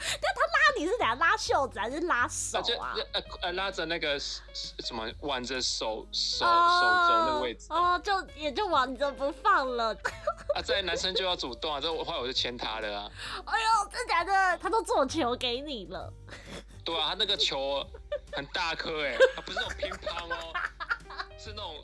[0.22, 2.94] 那他拉你是怎样拉袖子还是拉手啊？
[3.12, 9.94] 呃呃，拉着那个什么挽着手手、oh, 手肘那个位置哦，oh, 就也就挽着不放了。
[10.56, 13.10] 啊，这男生就要主动啊，这后来我就牵他了啊。
[13.44, 14.58] 哎呦，真假的？
[14.58, 16.10] 他都做球给你了。
[16.84, 17.86] 对啊，他那个球
[18.32, 20.52] 很大颗哎，他不是那种乒乓哦，
[21.38, 21.76] 是那种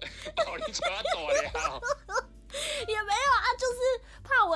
[0.44, 1.80] 保龄球，他走了。
[2.88, 3.78] 也没有啊，就是
[4.22, 4.46] 怕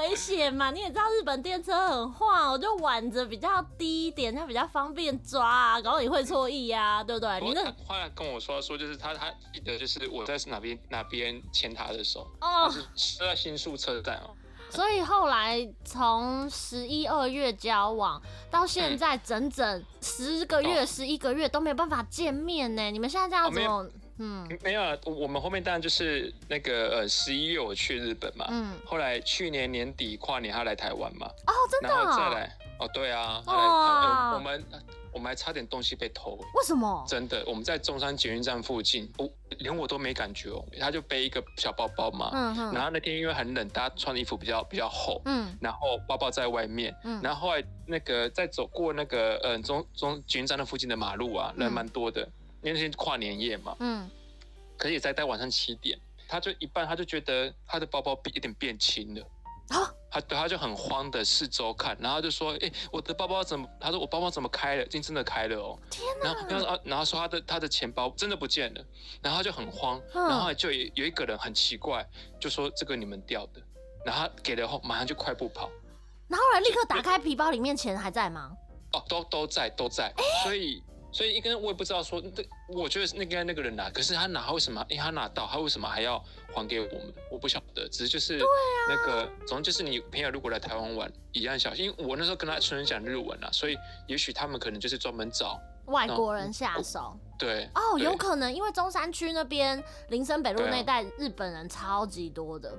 [0.54, 0.70] 嘛。
[0.70, 5.80] 你也知道日本电车很晃，我就挽着比较低一点，它比较方便抓啊。
[5.80, 7.40] 然后你会错意啊，对不对？
[7.40, 14.30] 你那后来跟我说说，就是他他记得就是我在哪边哪边牵他的手哦，是在新宿车站哦。
[14.70, 22.88] 所以后来从十一二月交往到现在整整十个月、十一个月都没有办法见面呢。
[22.92, 23.90] 你们现在这样怎么？
[24.20, 34.64] 嗯，没有啊，我们后面当然就是那个呃十一月我去日本嘛，嗯，后来去年年底跨年他来台湾嘛，哦，真的，然后再来，哦，对啊，后来、呃、我们
[35.12, 37.02] 我们还差点东西被偷，为什么？
[37.08, 39.28] 真的，我们在中山捷运站附近，我
[39.58, 52.22] 连我都没感觉哦，他就背一个小包包嘛，嗯嗯，然后那天因为很冷，大家穿的衣服比较比较厚，嗯，然后包包在外面，嗯，然后后来那个在走过那个呃中中捷运站那附近的马路啊，人蛮多的。
[52.22, 54.10] 嗯因为那天跨年夜嘛，嗯，
[54.76, 59.22] 可是也在待晚上七点，他就一半，他就觉得他的包包变有点变轻了，
[59.70, 63.68] 啊，他对他就很慌的四周看，然后就说，哎、欸，我的包包怎么？
[63.80, 64.82] 他说我包包怎么开了？
[64.84, 66.24] 今天真的开了哦，天哪！
[66.24, 68.84] 然后然后然后说他的他的钱包真的不见了，
[69.22, 72.06] 然后他就很慌，嗯、然后就有有一个人很奇怪，
[72.38, 73.62] 就说这个你们掉的，
[74.04, 75.70] 然后他给了后马上就快步跑，
[76.28, 78.52] 然后来立刻打开皮包里面钱还在吗？
[78.92, 80.82] 哦，都都在都在，欸、所以。
[81.12, 84.84] 所以一个人我也不知道说，这我觉得那个那个人拿，可是他拿他为什么？
[84.88, 86.22] 因为他拿到，他为什么还要
[86.54, 87.12] 还给我们？
[87.30, 88.38] 我不晓得，只是就是
[88.88, 91.86] 那个，总之就是你朋友如果来台湾玩，一样小心。
[91.86, 97.16] 因为我那时候跟他纯讲日文啊，所以也许他们可能就是专门找外国人下手。
[97.38, 102.72] 对，哦，有可能，因为中山区那边林森北路那带日本人超级多的。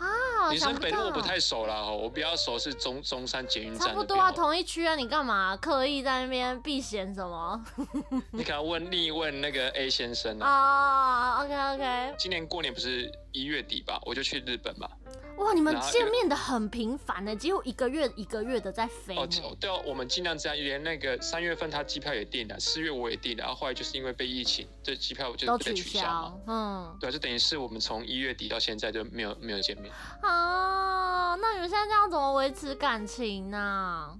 [0.00, 3.88] 啊，女生北路我不太熟啦，我比较熟是中中山捷运站。
[3.88, 7.64] 差不多啊，同一区啊，你干嘛刻意在那边避嫌什么？
[8.32, 11.36] 你可要问另问那个 A 先生啊。
[11.36, 12.14] 哦、oh，OK OK。
[12.18, 14.88] 今年过年不是一月底吧，我就去日本嘛。
[15.36, 19.16] 哇，你们见面的很频繁呢，几乎一个月一个月的在飞。
[19.16, 19.26] 哦，
[19.58, 26.34] 对哦，我们尽量这样，连那个三月份他机票也订了，四月我也订了，然后后来就是因为被疫情，这机票就都取消嘛。
[26.46, 29.90] 嗯，对，就等于是我们从一月底到现在就没有没有见面。
[30.20, 34.18] 啊，那你们现在这样怎么维持感情呢？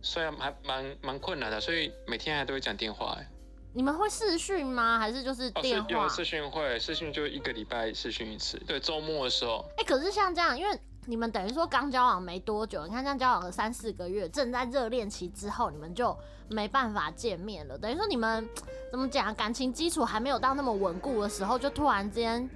[0.00, 3.28] 虽然还蛮蛮困难的，所以每天还都会讲电话哎。
[3.74, 4.98] 你们会视讯吗？
[4.98, 5.88] 还是就是电话？
[5.88, 8.58] 哦、有视讯会，视讯就一个礼拜视讯一次。
[8.66, 9.64] 对，周末的时候。
[9.78, 16.16] 哎、欸，可是像这样，因为你们等于说刚交往没多久，你看这样交往了三四个月，正在热恋期之后，你们就
[16.48, 17.78] 没办法见面了。
[17.78, 18.46] 等于说你们
[18.90, 22.48] 怎么讲，感情基础还没有到那么稳固的时候，就突然间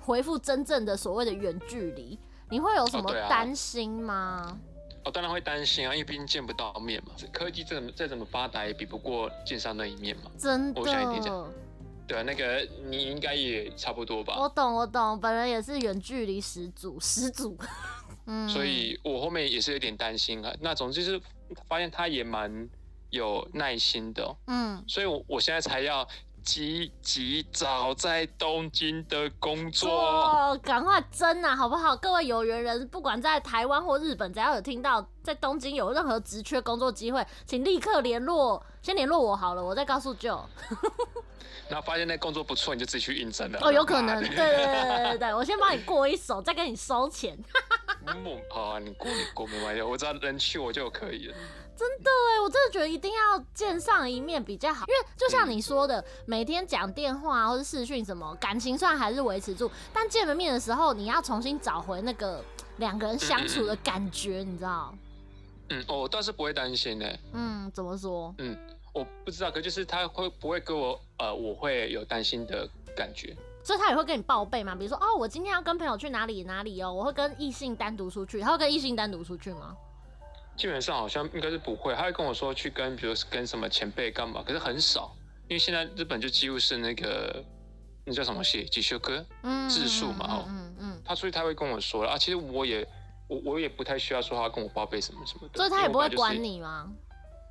[0.00, 4.46] 恢复真正的所谓的远距离，你会有什么担心吗？
[4.48, 4.73] 我、
[5.04, 7.12] 哦、当然会担心啊，因为毕竟见不到面嘛。
[7.32, 10.30] 科技再怎么再怎么发达，也比不过见上那一面嘛。
[10.38, 10.80] 真的。
[10.80, 11.52] 我想一定这样。
[12.06, 14.36] 对啊，那个你应该也差不多吧。
[14.38, 17.58] 我懂，我懂，本人也是远距离始祖，始祖。
[18.26, 18.48] 嗯。
[18.48, 20.54] 所以我后面也是有点担心啊。
[20.60, 21.20] 那总之就是
[21.68, 22.68] 发现他也蛮
[23.10, 24.36] 有耐心的、喔。
[24.46, 24.84] 嗯。
[24.86, 26.06] 所以我我现在才要。
[26.44, 31.96] 积极找在东京的工作，赶、哦、快争啊，好不好？
[31.96, 40.14] 各位有缘人，不管在台湾或日本，只要有听到在东京有任何职缺工作机会，请立刻联络，先联络我好了，我再告诉。
[41.68, 43.58] 然后发现那工作不错，你就自己去应征了。
[43.62, 47.36] 哦，有可能，对对对对对，我先帮你过一手，再跟你收钱。
[48.50, 51.34] 好啊，你过你过没关系，我只要能去我就可以了。
[51.76, 62.42] 真的哎，我真的觉得一定要见上一面比较好，因为就像你说的，嗯、每天讲电话或者视讯什么，感情上还是维持住，但见了面的时候，你要重新找回那个
[62.78, 64.94] 两个人相处的感觉，嗯、你知道？
[65.70, 67.06] 嗯，我倒是不会担心呢。
[67.32, 68.34] 嗯，怎么说？
[68.38, 68.56] 嗯，
[68.92, 74.74] 我不知道，可就是他会不会给我呃，我会有担心的感觉，所以他也会跟你报备嘛？
[74.74, 79.74] 比如说哦，我今天要跟朋友去哪里哪里哦，我会跟异性单独出去，他会跟异性单独出去吗？
[80.56, 85.14] 基本上好像应该是不会，他会跟我说去跟，比如跟什么前辈干嘛，可是很少，
[85.48, 87.44] 因为现在日本就几乎是那个
[88.04, 92.86] 那叫什么系，几修科，嗯，自述嘛，哦，嗯嗯，他所以他会跟我说啊，其实我也
[93.28, 96.90] 我我也不太需要说他跟我报备什么什么的，所以他也不会管你吗？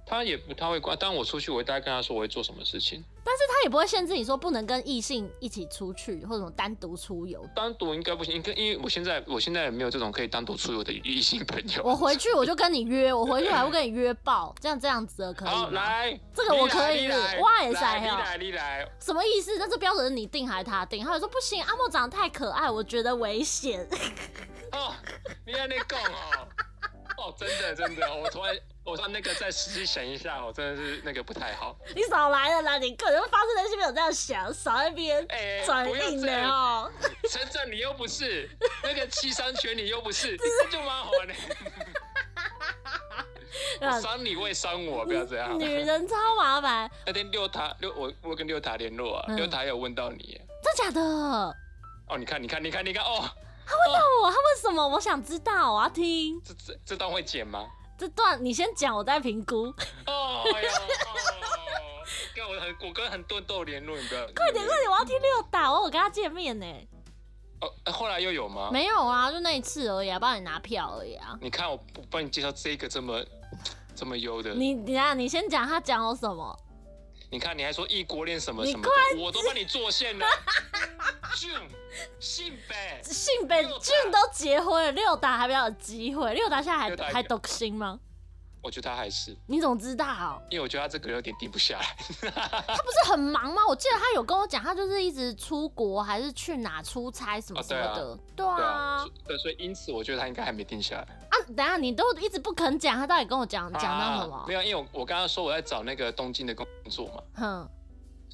[0.05, 3.03] 他也不太会关，但我出去，我会大概跟他说我会做什么事情。
[3.25, 7.43] 但是他也不会限制你说不能跟异性一起出去，或者单独出游。
[7.55, 11.81] 单独应该不行，因为因为我现在我现在也没有这种可以单独出游的异性朋友。
[11.83, 15.49] 我回去我就跟你约，我回去还会跟你约爆，这样这样子的可以？
[15.49, 17.99] 好，来，这个我可以，哇也在。
[17.99, 19.57] 你来，你来，什么意思？
[19.57, 21.03] 那这标准是你定还是他定？
[21.03, 23.87] 他有说不行，阿莫长得太可爱，我觉得危险。
[24.73, 24.93] 哦，
[25.47, 26.47] 你在那讲哦，
[27.17, 28.53] 哦，真的真的，我突然。
[28.85, 31.75] 我说那个再仔细想一下，我真的是那个不太好。
[31.95, 32.77] 你少来了啦！
[32.77, 35.25] 你可能发自内心没有这样想，少在那边
[35.65, 36.91] 转硬的哦。
[37.29, 38.49] 陈正你又不是
[38.83, 41.33] 那个七三拳，你又不是， 这就蛮好玩的。
[44.01, 45.57] 伤你会伤我，不要这样。
[45.57, 46.91] 女人超麻烦。
[47.07, 51.01] 那天六塔六，我我跟六塔联络啊，六塔有问到你，真假的？
[51.01, 53.23] 哦，你看你看你看你看哦，
[53.65, 54.85] 他问到我，他问什么？
[54.85, 56.41] 我想知道，我要听。
[56.43, 57.65] 这这这段会剪吗？
[57.97, 59.65] 这段你先讲，我再评估。
[60.07, 60.71] 哦，哎呀，
[62.35, 64.21] 跟我很，我跟很多都有联络，你不要。
[64.35, 66.65] 快点快点，我要听六打，我有跟他见面呢。
[67.61, 68.69] 哦，后来又有吗？
[68.71, 71.37] 没有啊，就那一次而已啊，帮你拿票而已啊。
[71.41, 71.79] 你看我
[72.09, 73.23] 帮你介绍这个这么
[73.95, 74.53] 这么优的。
[74.53, 76.59] 你等下，你先讲他讲了什么？
[77.29, 80.27] 你看，你还说异国恋什么什么，我都帮你做线了。
[81.35, 81.51] 俊，
[82.19, 86.33] 信北，信北，俊都结婚了，六达还比较有机会。
[86.33, 87.99] 六达现在还还独身吗？
[88.61, 89.35] 我觉得他还是。
[89.45, 90.41] 你怎么知道？
[90.49, 91.85] 因为我觉得他这个有点定不下来。
[92.31, 93.61] 他不是很忙吗？
[93.67, 98.17] 我记得他有跟我讲，他就是一直出国，还是去哪出差什么什么的。
[98.35, 99.05] 对啊。
[99.27, 101.01] 对，所以因此我觉得他应该还没定下来。
[101.01, 104.45] 啊，等下你都一直不肯讲，他到底跟我讲讲到什么？
[104.47, 107.23] 没有，因为我我刚刚说我在找那个东京的工作嘛。
[107.35, 107.69] 哼。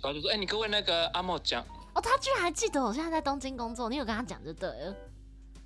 [0.02, 1.66] 然后就说，哎，你各位那个阿莫讲。
[2.02, 4.96] 他居然还记得我现在在东京工作，你有跟他讲就对了。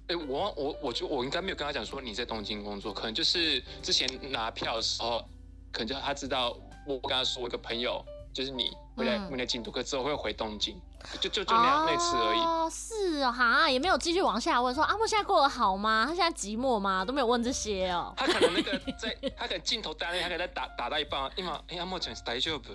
[0.07, 5.23] 哎，我我我就我应该没有跟他讲说你在东京工作，可能就是之前拿票的时候，
[5.71, 10.81] 可能就他知道我跟他说我一个朋友就是你回来回来京都，可之后会回东京。
[11.19, 16.05] 就就就那那次而已哦，是啊，哈，也没有继续往下问说阿莫现在过得好吗？
[16.07, 17.03] 他现在寂寞吗？
[17.03, 18.13] 都没有问这些哦。
[18.15, 22.71] 他可能那个在，他可能镜头单，他可能在打打到一半，因为哎阿莫讲是大丈夫，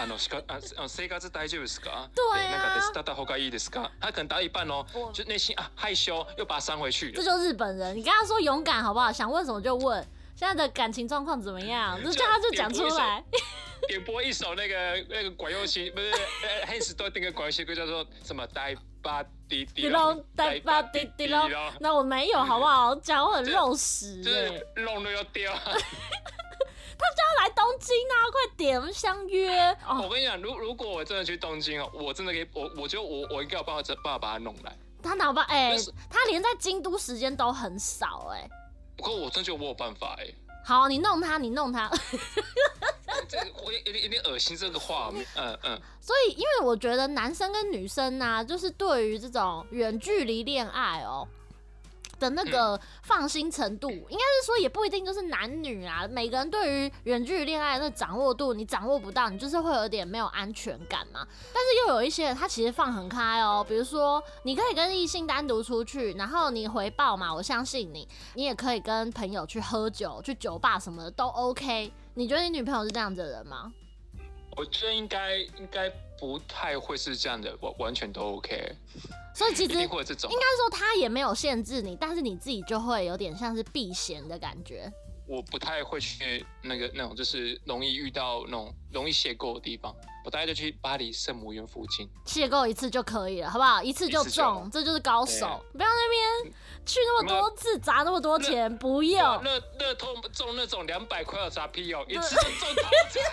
[0.00, 4.84] 啊喏是个啊啊生活是大丈夫是个，对啊，他可能打一半哦，
[5.14, 7.12] 就内心啊害羞，又把他删回去。
[7.12, 9.12] 这就是日本人，你跟他说勇敢好不好？
[9.12, 10.04] 想问什么就问。
[10.40, 12.02] 现在的感情状况怎么样？
[12.02, 13.22] 就叫他就讲出来。
[13.86, 18.46] 点播一首那个那个管乐器，不是呃黑石多那个管乐器歌叫做什么？
[18.46, 21.50] 呆吧滴滴隆，呆吧滴滴隆。
[21.78, 22.94] 那我没有好不好？
[22.96, 25.52] 讲我很肉食，就是弄都要掉。
[25.62, 28.16] 他就要来东京啊！
[28.32, 29.76] 快点，我们相约。
[29.86, 34.74] 我跟你讲，如如果我真的去东京哦，我真的可以，我我觉得我我应该有办法办法把他弄来。
[35.02, 35.44] 他哪办？
[35.50, 35.76] 哎，
[36.08, 38.48] 他连在京都时间都很少哎。
[39.00, 40.34] 不过我真觉得我有办法哎、欸。
[40.62, 41.90] 好，你弄他，你弄他。
[43.26, 45.24] 这个我有点有点恶心，这个画面。
[45.34, 45.80] 嗯嗯。
[46.02, 51.26] 所以，因为我觉得男生跟女生呢、啊，就是对于这种远距离恋爱哦。
[52.20, 61.26] 的那个放心程度，应该是说也不一定就是男女啊，每个人对于远距离恋爱的那掌握度，你掌握不到，你就是会有点没有安全感嘛。
[61.52, 71.90] 但是又有一些人，他其实放很开哦，比如说你可以跟异性单独出去，然后你回报嘛，我相信你，你也可以跟朋友去喝酒，去酒吧什么的都 OK。
[72.14, 73.72] 你觉得你女朋友是这样子的人吗？
[74.60, 78.76] 我觉得应该应该不太会是这样的，完完全都 OK。
[79.34, 84.92] 所以其实应该说他也没有限制你，但是你自己就会有点像是避嫌的感觉。
[85.26, 93.82] 我不太会去那个那种就是容易遇到那种容易邂逅的地方，我大概就去巴黎圣母院附近邂逅一次就可以了，好不好？
[93.82, 95.64] 一次就中，就这就是高手。
[95.72, 96.52] 不要那边
[96.84, 99.40] 去那么多次砸那么多钱，不要。
[99.42, 103.20] 那那透中那种两百块的砸屁哦，一次就中头 彩。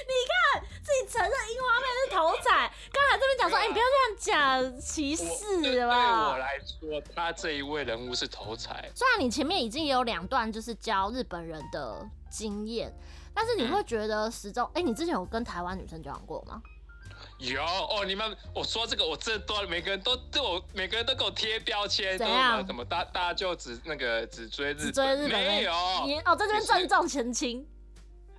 [0.00, 5.62] 你看自己承认樱花妹是头彩，刚才这边讲说，哎、欸，你不要这样讲歧视吧。
[5.62, 8.90] 对我来说，他这一位人物是头彩。
[8.94, 12.92] 虽然你前面已经有两段就是教日本人的经验，
[13.34, 16.62] 但是你会觉得时钟，哎、你之前有跟台湾女生交往过吗？
[17.38, 22.66] 有哦，你们我说这个，我这段每个人都对我每个人都给我贴标签，怎样？
[22.66, 25.72] 怎么大大家就只那个只追日只追日本没有？
[26.04, 27.66] 你哦，在这边郑重澄清。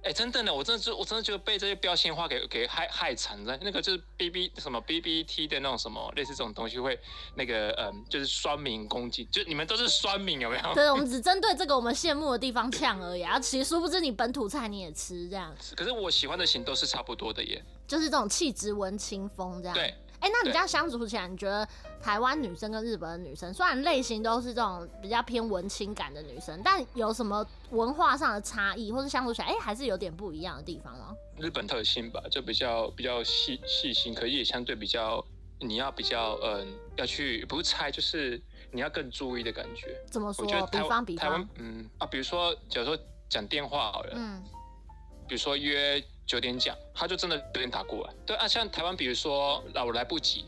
[0.04, 3.56] 哎、欸，真的呢，我真的就我真的觉得被这些标签化给给害害惨了。
[3.62, 7.00] 那个就是 B B 什么 B B T 的那种什么类似这种东西会
[7.36, 10.74] 那个嗯，就是酸民攻击，就你们都是酸民有没有？
[10.74, 13.40] 对，我们只针对这个我们羡慕的地方呛而已啊。
[13.40, 15.56] 其实殊不知你本土菜你也吃这样。
[15.76, 19.76] 可是我喜欢的型都是差不多的耶，就是这种气质文青风这样。
[19.76, 19.94] 对。
[20.22, 21.68] 哎、欸，那你这样相处起来，你觉得
[22.00, 31.16] 台湾女生跟日本的女生，虽然类型都是这种比较偏文青感的女生，但有什么文化上的差异，或是相处起来，哎、欸，还是有点不一样的地方吗？
[31.38, 35.26] 日本特性吧，就比较比较细细心，可是也相对比较，
[35.60, 38.40] 你要比较嗯、呃，要去不是猜，就是
[38.72, 40.00] 你要更注意的感觉。
[40.06, 40.46] 怎么说？
[40.46, 42.96] 我觉得比方比方，嗯啊，比如说，假如说
[43.28, 44.44] 讲电话好了，嗯，
[45.28, 46.04] 比如说约。
[46.32, 48.14] 九点讲，他就真的九点打过来。
[48.26, 50.46] 对啊，像台湾，比如说，啊，我来不及，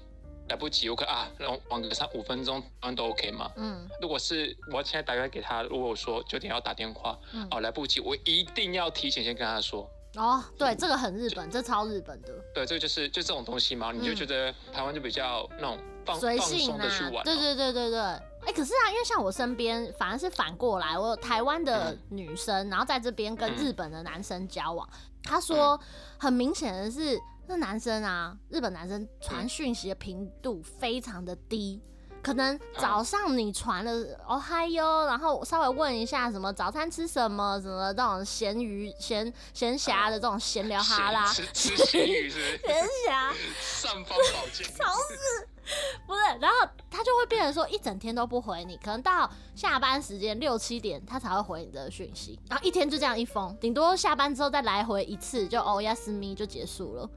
[0.48, 3.52] 来不及，我可啊，然后晚个三五分钟，台湾都 OK 嘛？
[3.58, 3.86] 嗯。
[4.00, 9.86] 如果是我现在打电话给他，如果我说九点要打电话，嗯、哦，来不及，我一定要提前先跟他说。
[10.16, 12.30] 哦，对，这个很日本，这超日本的。
[12.54, 17.22] 对，这个就是就这种东西嘛，你就觉得台湾就比较那种放随性放松的去玩，哦。
[17.26, 18.00] 对对对对对。
[18.00, 24.88] 哎、欸，可是啊，因为像我身边反而是反过来，我有台湾的女生，嗯、然后在这边跟日本的男生交往。
[24.90, 25.80] 嗯他说，
[26.18, 31.82] 很明显的是，那男生啊，日本男生传讯息的频度非常的低，
[32.22, 33.92] 可能早上你传了
[34.28, 45.48] 哦嗨哟，然后稍微问一下什么早餐吃什么，什么这种闲鱼闲闲暇的这种闲聊哈啦，吃吃咸鱼是闲暇， 上方宝剑， 超市。
[46.06, 57.10] 不是，然后他就会变成说一整天都不回你，可能到下班时间六七点他才会回你的讯息，然后一天就这样一封，顶多下班之后再来回一次，就哦呀私密就结束了。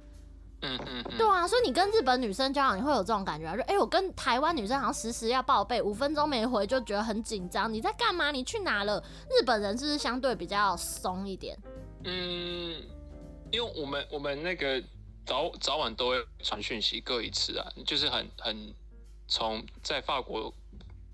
[0.62, 3.54] 嗯嗯，对啊，所以你跟日本女生交往，你会有这种感觉啊？
[3.54, 7.72] 说哎、欸，我跟台湾女生好像时时要报备，五分钟没回就觉得很紧张。
[7.72, 8.30] 你在干嘛？
[8.30, 9.02] 你去哪了？
[9.28, 11.58] 日本人是不是相对比较松一点？
[12.04, 12.82] 嗯，
[13.50, 14.82] 因为我们我们那个。
[15.26, 18.74] 早早晚都会传讯息各一次啊，就是很很
[19.26, 20.54] 从在法国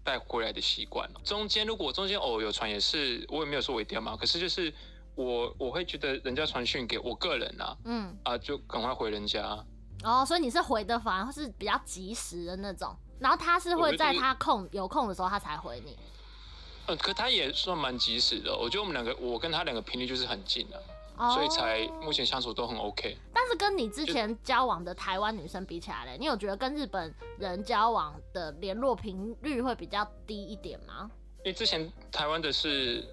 [0.05, 1.11] 带回来的习惯。
[1.25, 4.15] 中间如果中间偶尔有传，也是我也没有说我一定要嘛。
[4.15, 4.73] 可是就是
[5.15, 9.65] 我我会觉得人家传讯给我个人啊，嗯啊就赶快回人家。
[10.05, 15.97] 哦，所以你是回的反而是比较及时的那种，然后他是会在他空有空的时候他才回你。
[16.87, 18.55] 嗯，可他也算蛮及时的。
[18.55, 20.83] 我觉得我们两个我跟他两个频率就是很近的啊。
[21.17, 31.11] 所以才目前相处都很 OK，但是跟你之前交往的台湾女生比起来嘞，你有觉得跟日本人交往的联络频率会比较低一点吗？
[31.39, 33.05] 因为之前台湾的是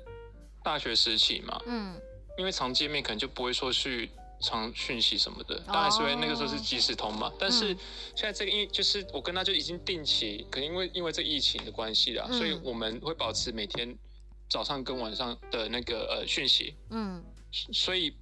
[0.63, 1.99] 大学时期嘛，嗯，
[2.37, 4.09] 因为常见面可能就不会说去
[4.41, 7.31] 传讯息什么的，当然是因为那个时候是即时通嘛。
[7.37, 7.67] 但是
[8.15, 13.95] 现在这个因为就是我跟他就已经定期，可能因为因为这疫情的关系啦，所以我们会保持每天
[14.49, 17.23] 早上跟晚上的那个呃讯息，嗯。
[17.51, 18.15] 所以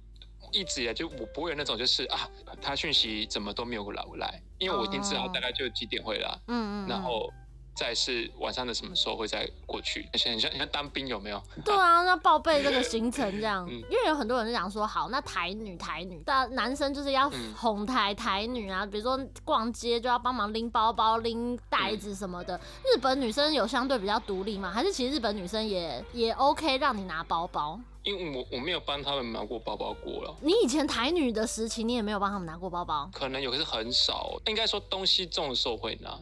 [0.52, 2.28] 一直以来就我不会有那种就是啊，
[2.62, 7.32] 他讯息怎么都没有来来，因为我已经知道大概就几点会来，嗯嗯，然后
[7.78, 10.04] 再是晚上的什么时候会再过去。
[10.12, 11.40] 而且你像你像当兵有没有？
[11.64, 22.56] 对啊，那报备这个行程这样，嗯、因为有很多人就讲说，好，那台女台女，但男生就是要哄台台女啊，比如说逛街就要帮忙拎包包、拎袋子什么的。
[22.56, 22.60] 嗯、
[22.92, 24.72] 日本女生有相对比较独立吗？
[24.72, 27.78] 还是其实日本女生也也 OK 让你拿包包？
[28.04, 30.34] 因为我我没有帮他们拿过包包过了。
[30.40, 33.10] 你以前台女的时期，你也没有帮他们拿过包包？
[33.12, 34.40] 可能有，可是很少。
[34.46, 36.18] 应该说东西重的时候会拿。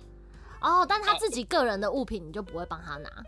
[0.60, 3.08] 哦，但他自己个人的物品，你就不会帮他拿？
[3.08, 3.22] 啊，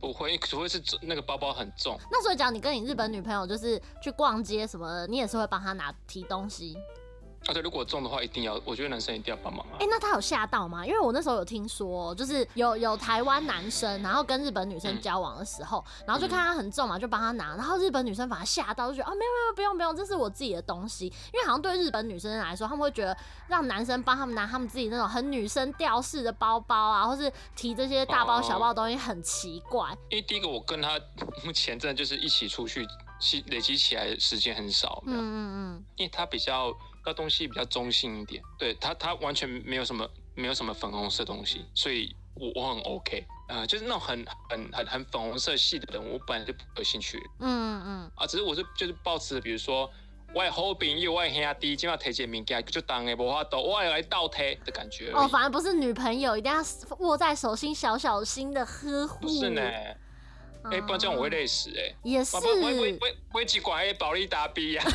[0.00, 1.98] 不会，除非是那个包包很重。
[2.10, 6.76] 那所以讲，你跟你日本女朋友就是去逛街什么的，你也是会帮他拿提东西？
[7.46, 9.72] 而且如果重的话，一定要，我觉得男生一定要帮忙啊。
[9.74, 10.84] 哎、欸，那他有吓到吗？
[10.86, 21.06] 因为我那时候有听说，就是有有台湾男生，然后跟日本女生交往的时候，嗯、然后就看他很重嘛，就帮他拿，然后日本女生把他吓到，就觉得啊，没有没有，不用不用，这是我自己的东西。
[21.06, 23.16] 因为好像对日本女生来说，他们会觉得
[23.48, 29.90] 让男生帮他们拿他们自己那种很女生调式的包包啊，或是提这些大包小包的东西很奇怪。
[30.10, 31.00] 因为第一个，我跟他
[31.44, 32.86] 目前真的就是一起出去，
[33.46, 35.02] 累积起来的时间很少。
[35.06, 36.76] 嗯嗯嗯，因为他比较。
[37.04, 47.18] 那东西比较中性一点，对他，他完全没有什么，没有什么粉红色东西，所以我我很 OK，呃，就是那种很很很很粉红色系的人，我本来就不有兴趣。
[47.40, 49.90] 嗯嗯啊，只是我是就是抱持，比如说
[50.34, 55.10] 我的好朋友，我的兄弟，今晚提件物件就当个无法度，我要来倒贴的感觉。
[55.12, 56.62] 哦，反而不是女朋友一定要
[56.98, 59.20] 握在手心，小小心的呵护。
[59.20, 59.96] 不是呢，哎、
[60.72, 61.96] 欸，不然这样我会累死哎、欸。
[62.04, 62.36] 也是。
[62.36, 64.84] 我我我我我几管还保利达 B 呀。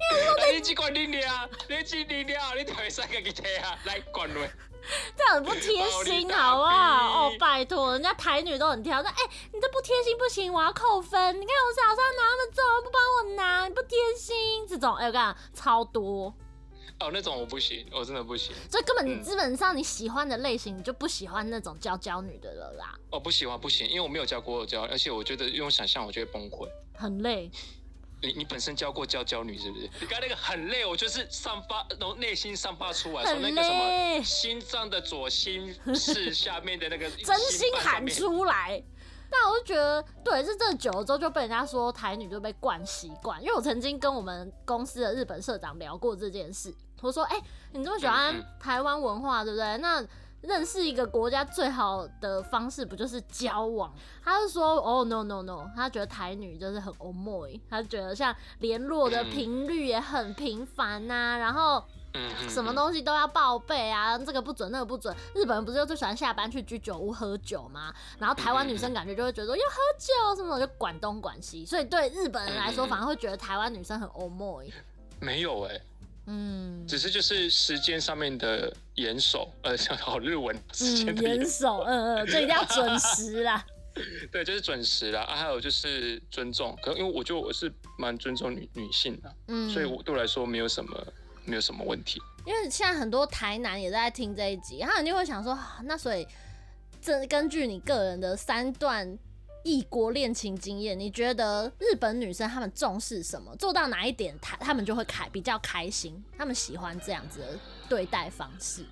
[0.40, 4.50] 哎，你只管你俩，你只你俩，你退三个给他啊，来管嘞。
[5.14, 7.28] 这样很不贴心，好不好？
[7.28, 11.34] 哦，拜托，人家台女都很挑，说，哎、欸，你这不贴心不行，我要扣分。
[11.38, 14.66] 你看我早上拿那么重，不帮我拿，你不贴心。
[14.66, 16.34] 这种，哎、欸，我跟你讲，超多。
[16.98, 18.54] 哦，那种我不行，我真的不行。
[18.70, 22.94] 所以根本你基本上你喜欢的类型，你就不喜欢那种娇娇女的了啦。
[23.10, 27.50] 哦，不喜欢，不行，因为我没有教过娇，而且我觉得用想象，我就会崩溃，很累。
[28.22, 29.88] 你你本身教过教教女是不是？
[30.00, 38.82] 你刚那个很累，我就是散发，然后内心散发出来，从那个什么心脏的左心室下面的那个 真心喊出来。
[39.32, 43.40] 但我就觉得，对，是这久了之后就被人家说台女就被惯习惯。
[43.40, 49.78] 因为我曾经跟我们公司的日本社长聊过这件事，我说：“哎、欸，你这么喜欢台湾文化，对不对？
[49.78, 50.04] 那
[50.42, 53.92] 认识一个国家最好的方式不就是交往？”
[54.24, 61.82] 他就说：“哦，no no no，他觉得台女就是很 omoy，他觉得像联络的频率也很频繁呐、啊，然后。”
[62.48, 65.16] 什么东西都要报备啊，这个不准，那个不准。
[65.32, 67.94] 日本人不是就最喜欢下班去居酒屋喝酒吗？
[68.18, 71.64] 然后台湾女生感觉就会觉得说要喝酒什么，就管东管西。
[71.64, 74.72] 所以对日本人来说，反而会觉得台湾女生很 omoy。
[75.20, 75.82] 没有哎、欸，
[76.26, 83.64] 嗯，只是就是时间上面的严守， 呃，好日文时间严守，嗯嗯， 这一定要准时啦。
[84.30, 85.22] 对，就是准时啦。
[85.22, 91.06] 啊，还有就是尊重，可能因为我觉得我是蛮尊重女女性的，嗯，所以我对我来说没有什么。
[91.46, 96.24] 没有什么问题，因为现在很多台南也在听这一集，他肯定会想说，那所以
[97.00, 99.18] 这根据你个人的三段
[99.64, 103.54] 异国恋情经验，你觉得日本女生她们重视什么？
[103.56, 107.58] 做到哪一点，她她们就会开比较开心，她们喜欢这样子的
[107.88, 108.84] 对待方式。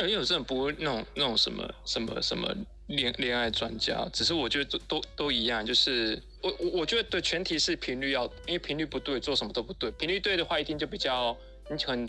[0.00, 2.54] 因为有些人不会那种那种什么什么什么
[2.86, 9.90] 恋恋爱专家，只是我觉得都都都一样，就是我我我觉得对，前提是频率要，因为频率不对，做什么都不对。
[9.92, 11.36] 频率对的话，一定就比较。
[11.70, 12.08] 你很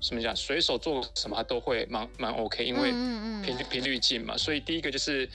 [0.00, 0.34] 怎么讲？
[0.34, 2.90] 随手做什么都会蛮蛮 OK，因为
[3.42, 4.34] 频率频率近嘛。
[4.34, 5.28] 所以第一个就是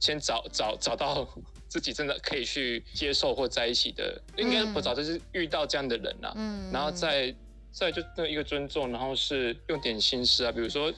[0.00, 1.28] 先找找 找到
[1.68, 6.32] 自己真的可以去接受或在一起的，应该不找就是遇到这样的人啦。
[6.34, 7.32] 嗯，然后再
[7.70, 10.90] 再就那一个尊重，然后是用点心思啊，比如说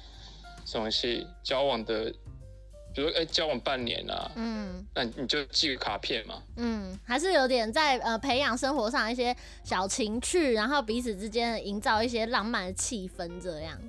[0.64, 2.10] 什么东西交往的。
[2.94, 9.34] 比如说，哎、欸，交往半年啊，嗯，那你就寄个卡片嘛，嗯，还是有点在呃培养生活上一些
[9.64, 13.80] 小情趣，然后彼此之间营造一些浪漫的气氛，这样。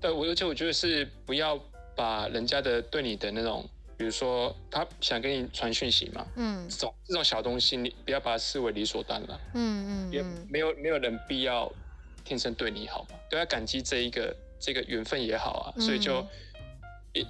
[0.00, 1.60] 对，我而且我觉得是不要
[1.94, 11.72] 把人家的对你的那种，比如说他想跟你传讯息嘛，嗯，这种这种小东西，你不要把它视为理所当然，嗯嗯，也没有没有人必要
[12.24, 16.26] 天生对你好嘛，都要感激这一个这个缘分也好啊，嗯、所以就。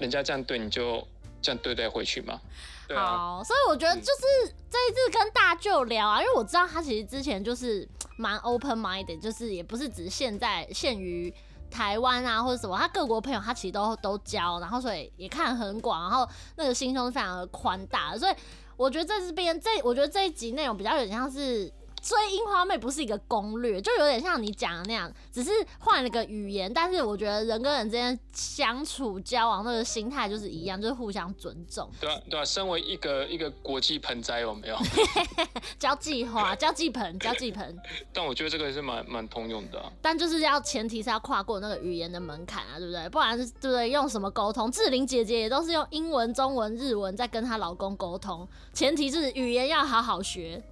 [0.00, 1.06] 人家这样对你就
[1.40, 2.40] 这样对待回去嘛？
[2.88, 3.06] 对啊。
[3.06, 7.88] 好，所以我觉得就是这一次跟大舅聊啊，因为我知道他其实之前就是
[8.18, 11.32] 蛮 open minded，就是也不是只现在限于
[11.70, 18.34] 台湾啊或者什么，他各国朋友他其实都都交，然后所以也看很广，然后那个心胸非常的宽大，所以
[18.76, 21.72] 我觉得这边这我觉得这一集内容比较有点像是。
[22.06, 25.50] 所以樱花妹不是一个攻略，就有点像你讲的那样，只是
[25.80, 26.72] 换了个语言。
[26.72, 31.90] 但是我觉得人跟人之间相处交往那个心态就是一样，就是互相尊重。
[32.00, 34.78] 对啊，对啊，身为一个一个国际盆栽有没有？
[35.80, 37.76] 交际花，交际盆，交际盆。
[38.14, 39.90] 但我觉得这个也是蛮蛮通用的啊。
[40.00, 43.08] 但就是要前提是要跨过那个语言的门槛啊，对不对？
[43.08, 43.90] 不然是对不对？
[43.90, 44.70] 用什么沟通？
[44.70, 50.62] 志玲姐姐也都是用英文、中文、日文在跟她老公沟通，前提是语言要好好学。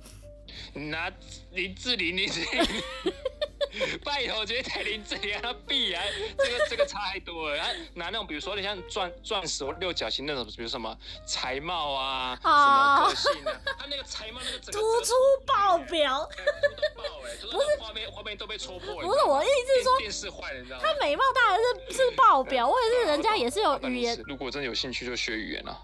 [0.74, 1.10] 拿
[1.52, 2.82] 林志玲，林志玲，
[4.04, 6.02] 拜托，我觉得太林志玲他必然
[6.38, 7.64] 这个这个差太多了。
[7.94, 10.96] 拿那种比如说你像钻钻石或六角形那种，比如什么
[11.26, 15.12] 才貌啊，什么个性啊，他那个才貌那个整个 突出
[15.46, 19.08] 爆表，突出爆哎， 不是画面画面都被戳破了。
[19.08, 20.84] 不是我意思是说电视坏了，你知道吗？
[20.84, 21.58] 他美貌当然
[21.90, 24.20] 是是爆表，我也是人家也是有语言。
[24.26, 25.76] 如果真的有兴趣，就学语言啊。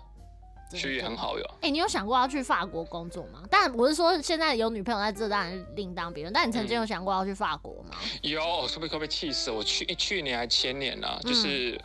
[0.77, 1.45] 学语很好哟。
[1.57, 3.43] 哎、欸，你有想过要去法国工作吗？
[3.51, 6.33] 但我是说，现在有女朋友在这，当然另当别论。
[6.33, 7.97] 但你曾经有想过要去法国吗？
[8.03, 9.63] 嗯、有，说不可以可不可以气死我？
[9.63, 11.81] 去去年还前年啊，就是、嗯、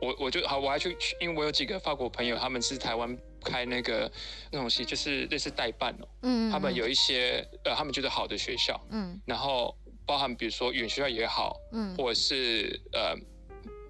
[0.00, 4.10] 我我就好，我还去，因为我有几个法国朋友，他们是台湾开那个
[4.50, 6.08] 那种系，就是类似代办哦、喔。
[6.22, 6.52] 嗯，嗯，嗯。
[6.52, 9.76] 他们有一些呃，他们觉得好的学校，嗯，然后
[10.06, 13.14] 包含比如说远学校也好，嗯，或者是呃。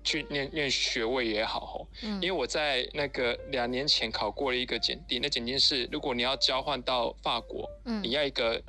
[0.05, 8.61] 去念念学位也好，嗯，因为我在那个两年前考过了一个检定，那检定是如果你要交换到法国，嗯，你要一个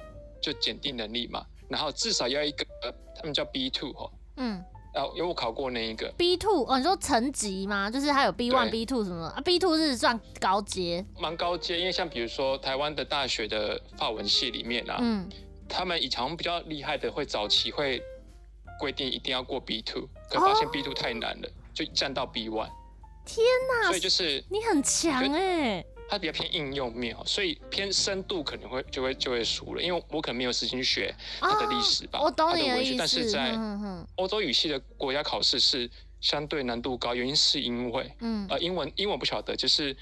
[0.41, 2.65] 就检定能力嘛，然后至少要一个
[3.15, 4.63] 他们叫 B two 哈，嗯，
[4.93, 6.13] 然后因为我考过那一个。
[6.17, 7.89] B two 哦，你说层级吗？
[7.89, 15.27] 就是它有 B one、B two 什么啊？B two 是算高阶，蛮高阶，因为像比如说台湾的大学的法文系里面啊，嗯，
[15.67, 18.01] 他们以前比较厉害的会早期会。
[18.79, 22.69] 规定一定要过 B two，可发现 B two 太难了，哦、就站到 B one。
[23.25, 23.45] 天
[23.81, 23.87] 哪！
[23.87, 33.57] 所以就是你很强哎，它比较偏应用面，所以偏深度可能会就会就会输了，因为我可能没有时间学它的历史吧，哦、我懂你的意思，但是在
[34.17, 39.95] 欧洲语系的国家考试是相对难度高，原因是因为，嗯，呃，英文英文不晓得，就是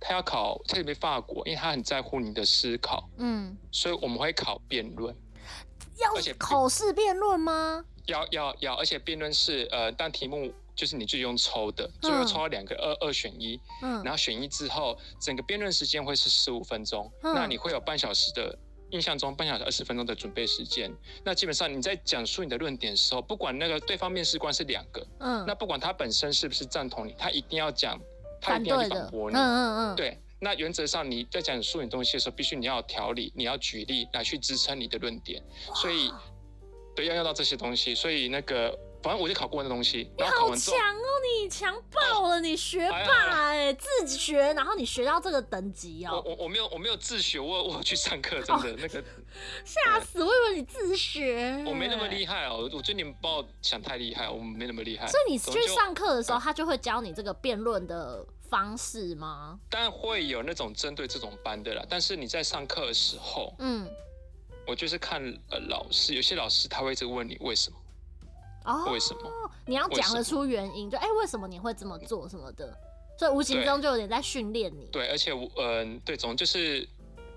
[0.00, 5.14] 他要考特别法国，因为他很在乎你的思考，嗯，所以我们会考辩论，
[5.98, 7.84] 要考试辩论吗？
[8.06, 18.58] 要要要，而且辩论是呃，但题目就是你就用抽的，最后抽了两个二、嗯、二选一，嗯，然后选一之后，整个辩论时间会是十五分钟，嗯、那你会有半小时的。
[18.92, 20.94] 印象中半小时二十分钟的准备时间，
[21.24, 27.98] 那基本上你在讲述你的论点的时候，不管那个对方面试官是两个，嗯，那不管他本身是不是赞同你，他一定要讲，
[28.38, 35.42] 他一定要反驳你，嗯嗯嗯，对，那原则上你在讲述你东西的时候，必须你要有条理，你要举例来去支撑你的论点，
[35.74, 36.12] 所以，
[36.94, 38.78] 对，要用到这些东西，所以那个。
[39.02, 46.22] 反正我就考过那东西，你好强哦，你强爆了，你学霸哎，自学，然后你学到这个等级哦。
[46.24, 49.02] 我我我没有我没有自学，我我去上课，真的那个
[49.64, 51.64] 吓死，我以为你自学。
[51.66, 55.08] 我没那么厉害哦，我觉得你们把我想太厉害，我没那么厉害。
[55.08, 59.58] 所以你去上课的时候，他就会教你这个辩论的方式吗？
[59.68, 63.90] 当然会有那种针对这种班的啦，但是你在上课的时候，嗯，
[64.66, 67.76] 我就是看呃老师，有些老师他会一直问你为什么。
[68.64, 69.22] 哦，为什么？
[69.66, 72.72] 你要讲得出原因，就哎、欸，为什么你会这么做什么的？
[73.18, 74.86] 所以无形中就有点在训练你。
[74.92, 76.88] 对，而且我嗯、呃，对，总就是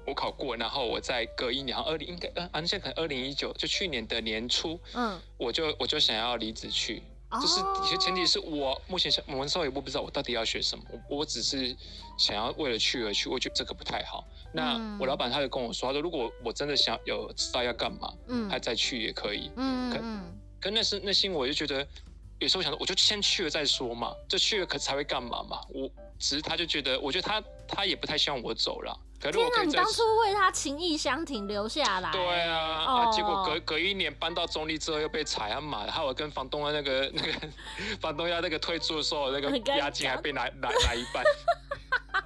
[0.05, 7.01] 我考过，然后我在隔一年，二零应该呃，而且可能二零一九，就去年的年初，嗯，我就我就想要离职去，哦、
[7.41, 11.75] 就是前前提是我目前想，我们稍微也不知道我到底要学什么，我我只是
[12.17, 14.25] 想要为了去而去，我觉得这个不太好。
[14.53, 20.37] 那我老板他就跟我说，他说如果我真的想有知道要干嘛，嗯，他再去也可以，嗯嗯。
[20.61, 21.85] 可那是那心，我就觉得
[22.39, 25.61] 有时候想说，我就先去了再说嘛，就去了可才会干嘛嘛。
[25.69, 28.97] 我只是他就觉得，我觉得他他也不太希望我走了。
[29.31, 32.11] 天哪，你当初为他情意相挺留下来。
[32.11, 37.33] 对啊，哦、啊，结果隔隔一年搬到中立之后又被踩啊嘛，还有跟房东的那个那个
[37.99, 41.23] 房东要那个退租的时候，那个押金还被拿拿拿一半。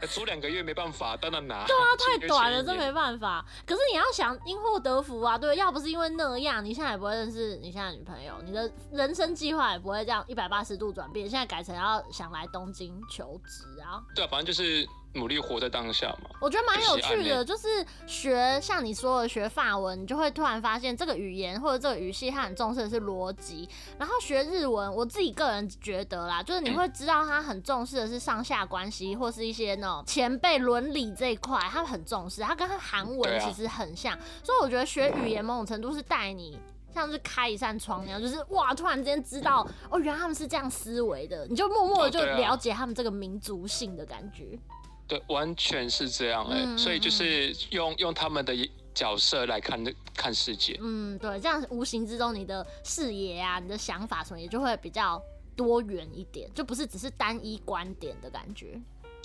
[0.07, 1.65] 租两个月没办法，当然拿。
[1.65, 3.43] 对啊，太短了，真没办法。
[3.65, 13.99] 可是你要想因祸得福啊，对，要不是因为那样，你现在也不会认识你现在女朋友，你的人生计划也不会这样一百八十度转变，现在改成要想来东京求职啊。
[14.15, 14.87] 对啊，反正就是。
[15.13, 17.67] 努力活在当下嘛，我觉得蛮有趣的，就是
[18.05, 23.67] 学像你说的学法文，你就会突然发现这个语言或者这个语系，它很重视的是逻辑。
[23.97, 32.41] 然后学日文，我自己个人觉得啦，就是你会知道他很重视的是上下关系，或是一些那种前辈伦理这一块，他很重视。
[32.41, 36.59] 他跟韩文其实很像，所以我觉得学语言某种程度是带你
[36.93, 44.59] 像是开一扇窗那样，就是哇，突然之间知道哦，原来他们是这样思维的，你就默默的就了解他们这个民族性的感觉。
[45.09, 48.55] 对，完全是这样哎、欸，嗯、所以就是用用他们的
[48.93, 49.83] 角色来看
[50.13, 50.77] 看世界。
[50.79, 55.19] 嗯，对，这样无形之中你的视野啊，你的想法什么也就会比较
[55.55, 58.79] 多元一点，就不是只是单一观点的感觉。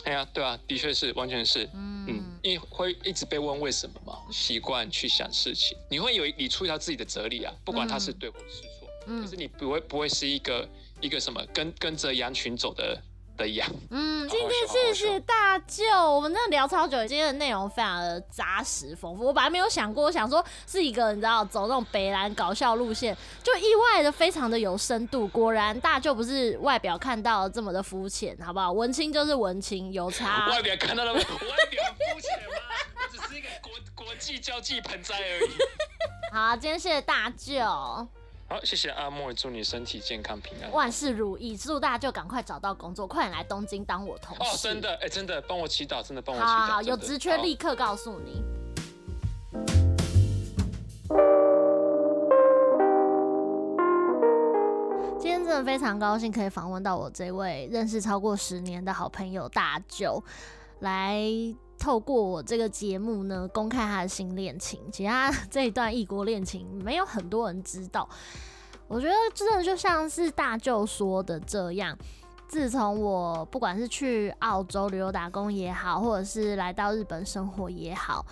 [0.04, 1.68] 哎呀，对啊，的确是，完全是。
[1.74, 10.66] 嗯嗯，因为会一直被问为什么嘛，习惯去想事情，你会有理出一条自己的哲理啊，不管他是对或是错，嗯、可是你不会不会是一个
[11.02, 12.98] 一个什么跟跟着羊群走的。
[13.36, 19.24] 的样，嗯，今天谢谢大舅，我们真的聊超久，今天的内容非常的扎实丰富。
[19.24, 25.26] 我本来没有想过，我想说是一个你知道走那种北蓝搞笑路线，就意外的非常的有深度。
[25.28, 28.72] 果然大舅不是外表看到这么的肤浅，好不好？
[28.72, 30.48] 文青就是文青，有差。
[30.48, 32.56] 外表看到的外表肤浅吗？
[33.10, 35.50] 只是一个国国际交际盆栽而已。
[36.32, 38.08] 好，今天谢谢大舅。
[38.46, 41.56] 好，谢谢阿莫，祝你身体健康平安，万事如意。
[41.56, 44.42] 祝大家就赶快找到工作，快点来东京当我同事。
[44.42, 46.46] 哦，真的，哎、欸，真的，帮我祈祷，真的帮我祈祷。
[46.46, 48.42] 好，好，有职缺立刻告诉你。
[55.18, 60.22] 今天真的非常高兴可以访问到我这位认识超过十年的好朋友大舅，
[60.80, 61.22] 来。
[61.76, 64.80] 透过我这个节目呢，公开他的新恋情。
[64.90, 68.08] 其他这一段异国恋情没有很多人知道。
[68.86, 71.94] 我觉得真的就像是大舅说的这样，
[72.48, 78.24] 自从我不管是去澳洲旅游打工也好，或者是来到日本生活也好，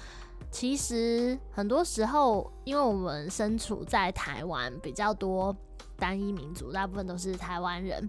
[0.51, 5.55] 其实很多时候，因为我们身处在台湾，比较多
[5.99, 8.09] 单一民族，大部分都是台湾人。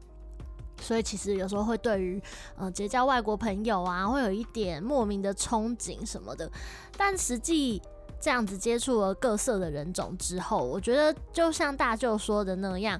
[0.83, 2.21] 所以其实有时候会对于
[2.57, 6.49] 呃结交外国朋友啊，会有一点莫名的憧憬什么的。
[6.97, 7.81] 但实际
[8.19, 12.99] 这样子接触了各色的人种之后，我觉得就像大舅说的那样，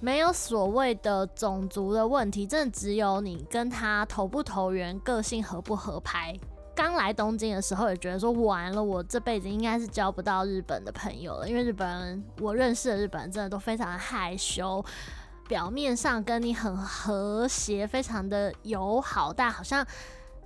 [0.00, 6.38] 没有所谓的种族的问题，真的只有你跟他投不投缘，个性合不合拍。
[6.74, 14.84] 刚来东京的时候也觉得说完了，我这辈子应该是交不到日本的朋友了，因为日本人我认识的日本人真的都非常害羞。
[15.48, 19.86] 表面上跟你很和谐，非常的友好，但好像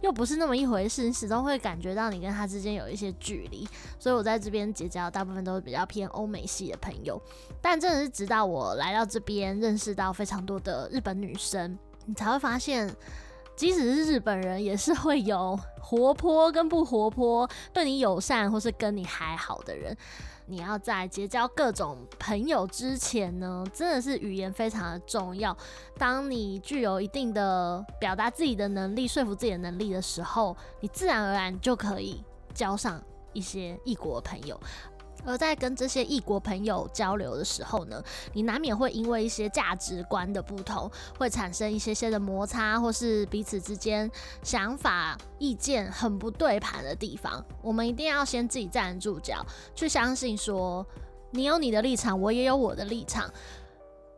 [0.01, 3.69] 又不是那么一回事，你始终会感觉到你跟他之间有一些距离。
[3.99, 7.21] 所以我在这边结交大部分都是比较偏欧美系的朋友，
[7.61, 12.93] 但真的是直到我来到这边，认识到非常多的日本女生，你才会发现，
[13.57, 19.97] 即使是日本人，也是会有活泼跟不活泼，对你友善或是跟你还好的人。
[20.51, 25.55] 你要在结交各种朋友之前呢，真的是语言非常的重要。
[25.99, 32.25] 当你具有一定的表达自己的能力、说服自己的能力的时候，你自然而然就可以
[32.55, 32.99] 交上
[33.35, 34.59] 一些异国的朋友。
[35.29, 38.03] 而在跟这些异国朋友交流的时候呢，
[38.33, 44.11] 你难免会因为一些价值观的不同，会产生一些些的摩擦，或是彼此之间
[44.43, 47.45] 想法、意见很不对盘的地方。
[47.61, 50.87] 我们一定要先自己站住脚，去相信说，
[51.31, 53.31] 你有你的立场，我也有我的立场，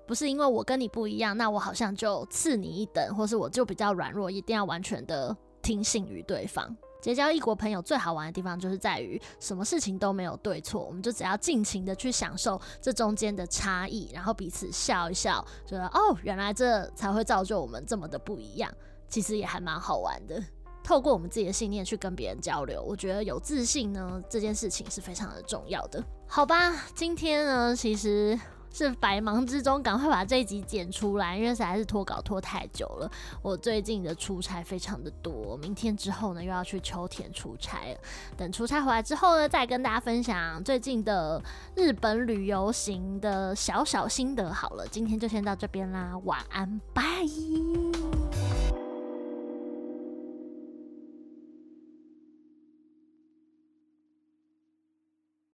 [0.06, 6.76] 不是因为我跟你不一样，那我好像就次你一等，或是我就比较软弱，一定要完全的听信于对方。
[7.00, 18.70] 结交异国朋友最好玩的地方就是在于什么事情都没有对错，我们就只要尽情的去享受这中间的差异，然后彼此笑一笑，觉得哦，原来这才会造就我们这么的不一样。
[19.08, 20.40] 其实也还蛮好玩的。
[20.84, 26.02] 透过我们自己的信念去跟别人交流，我觉得有自信呢，这件事情是非常的重要的。
[26.28, 28.38] 好吧，今天呢，其实。
[28.72, 33.10] 是百忙之中赶快把这一集剪出来，因为实在是拖稿拖太久了。
[33.42, 37.98] 我最近的出差非常的多，明天之后呢又要去秋田出差了。
[38.36, 41.42] 等出差回来之后呢，再跟大家分享最近的
[41.74, 44.52] 日本旅游行的小小心得。
[44.52, 47.02] 好了，今天就先到这边啦，晚安，拜。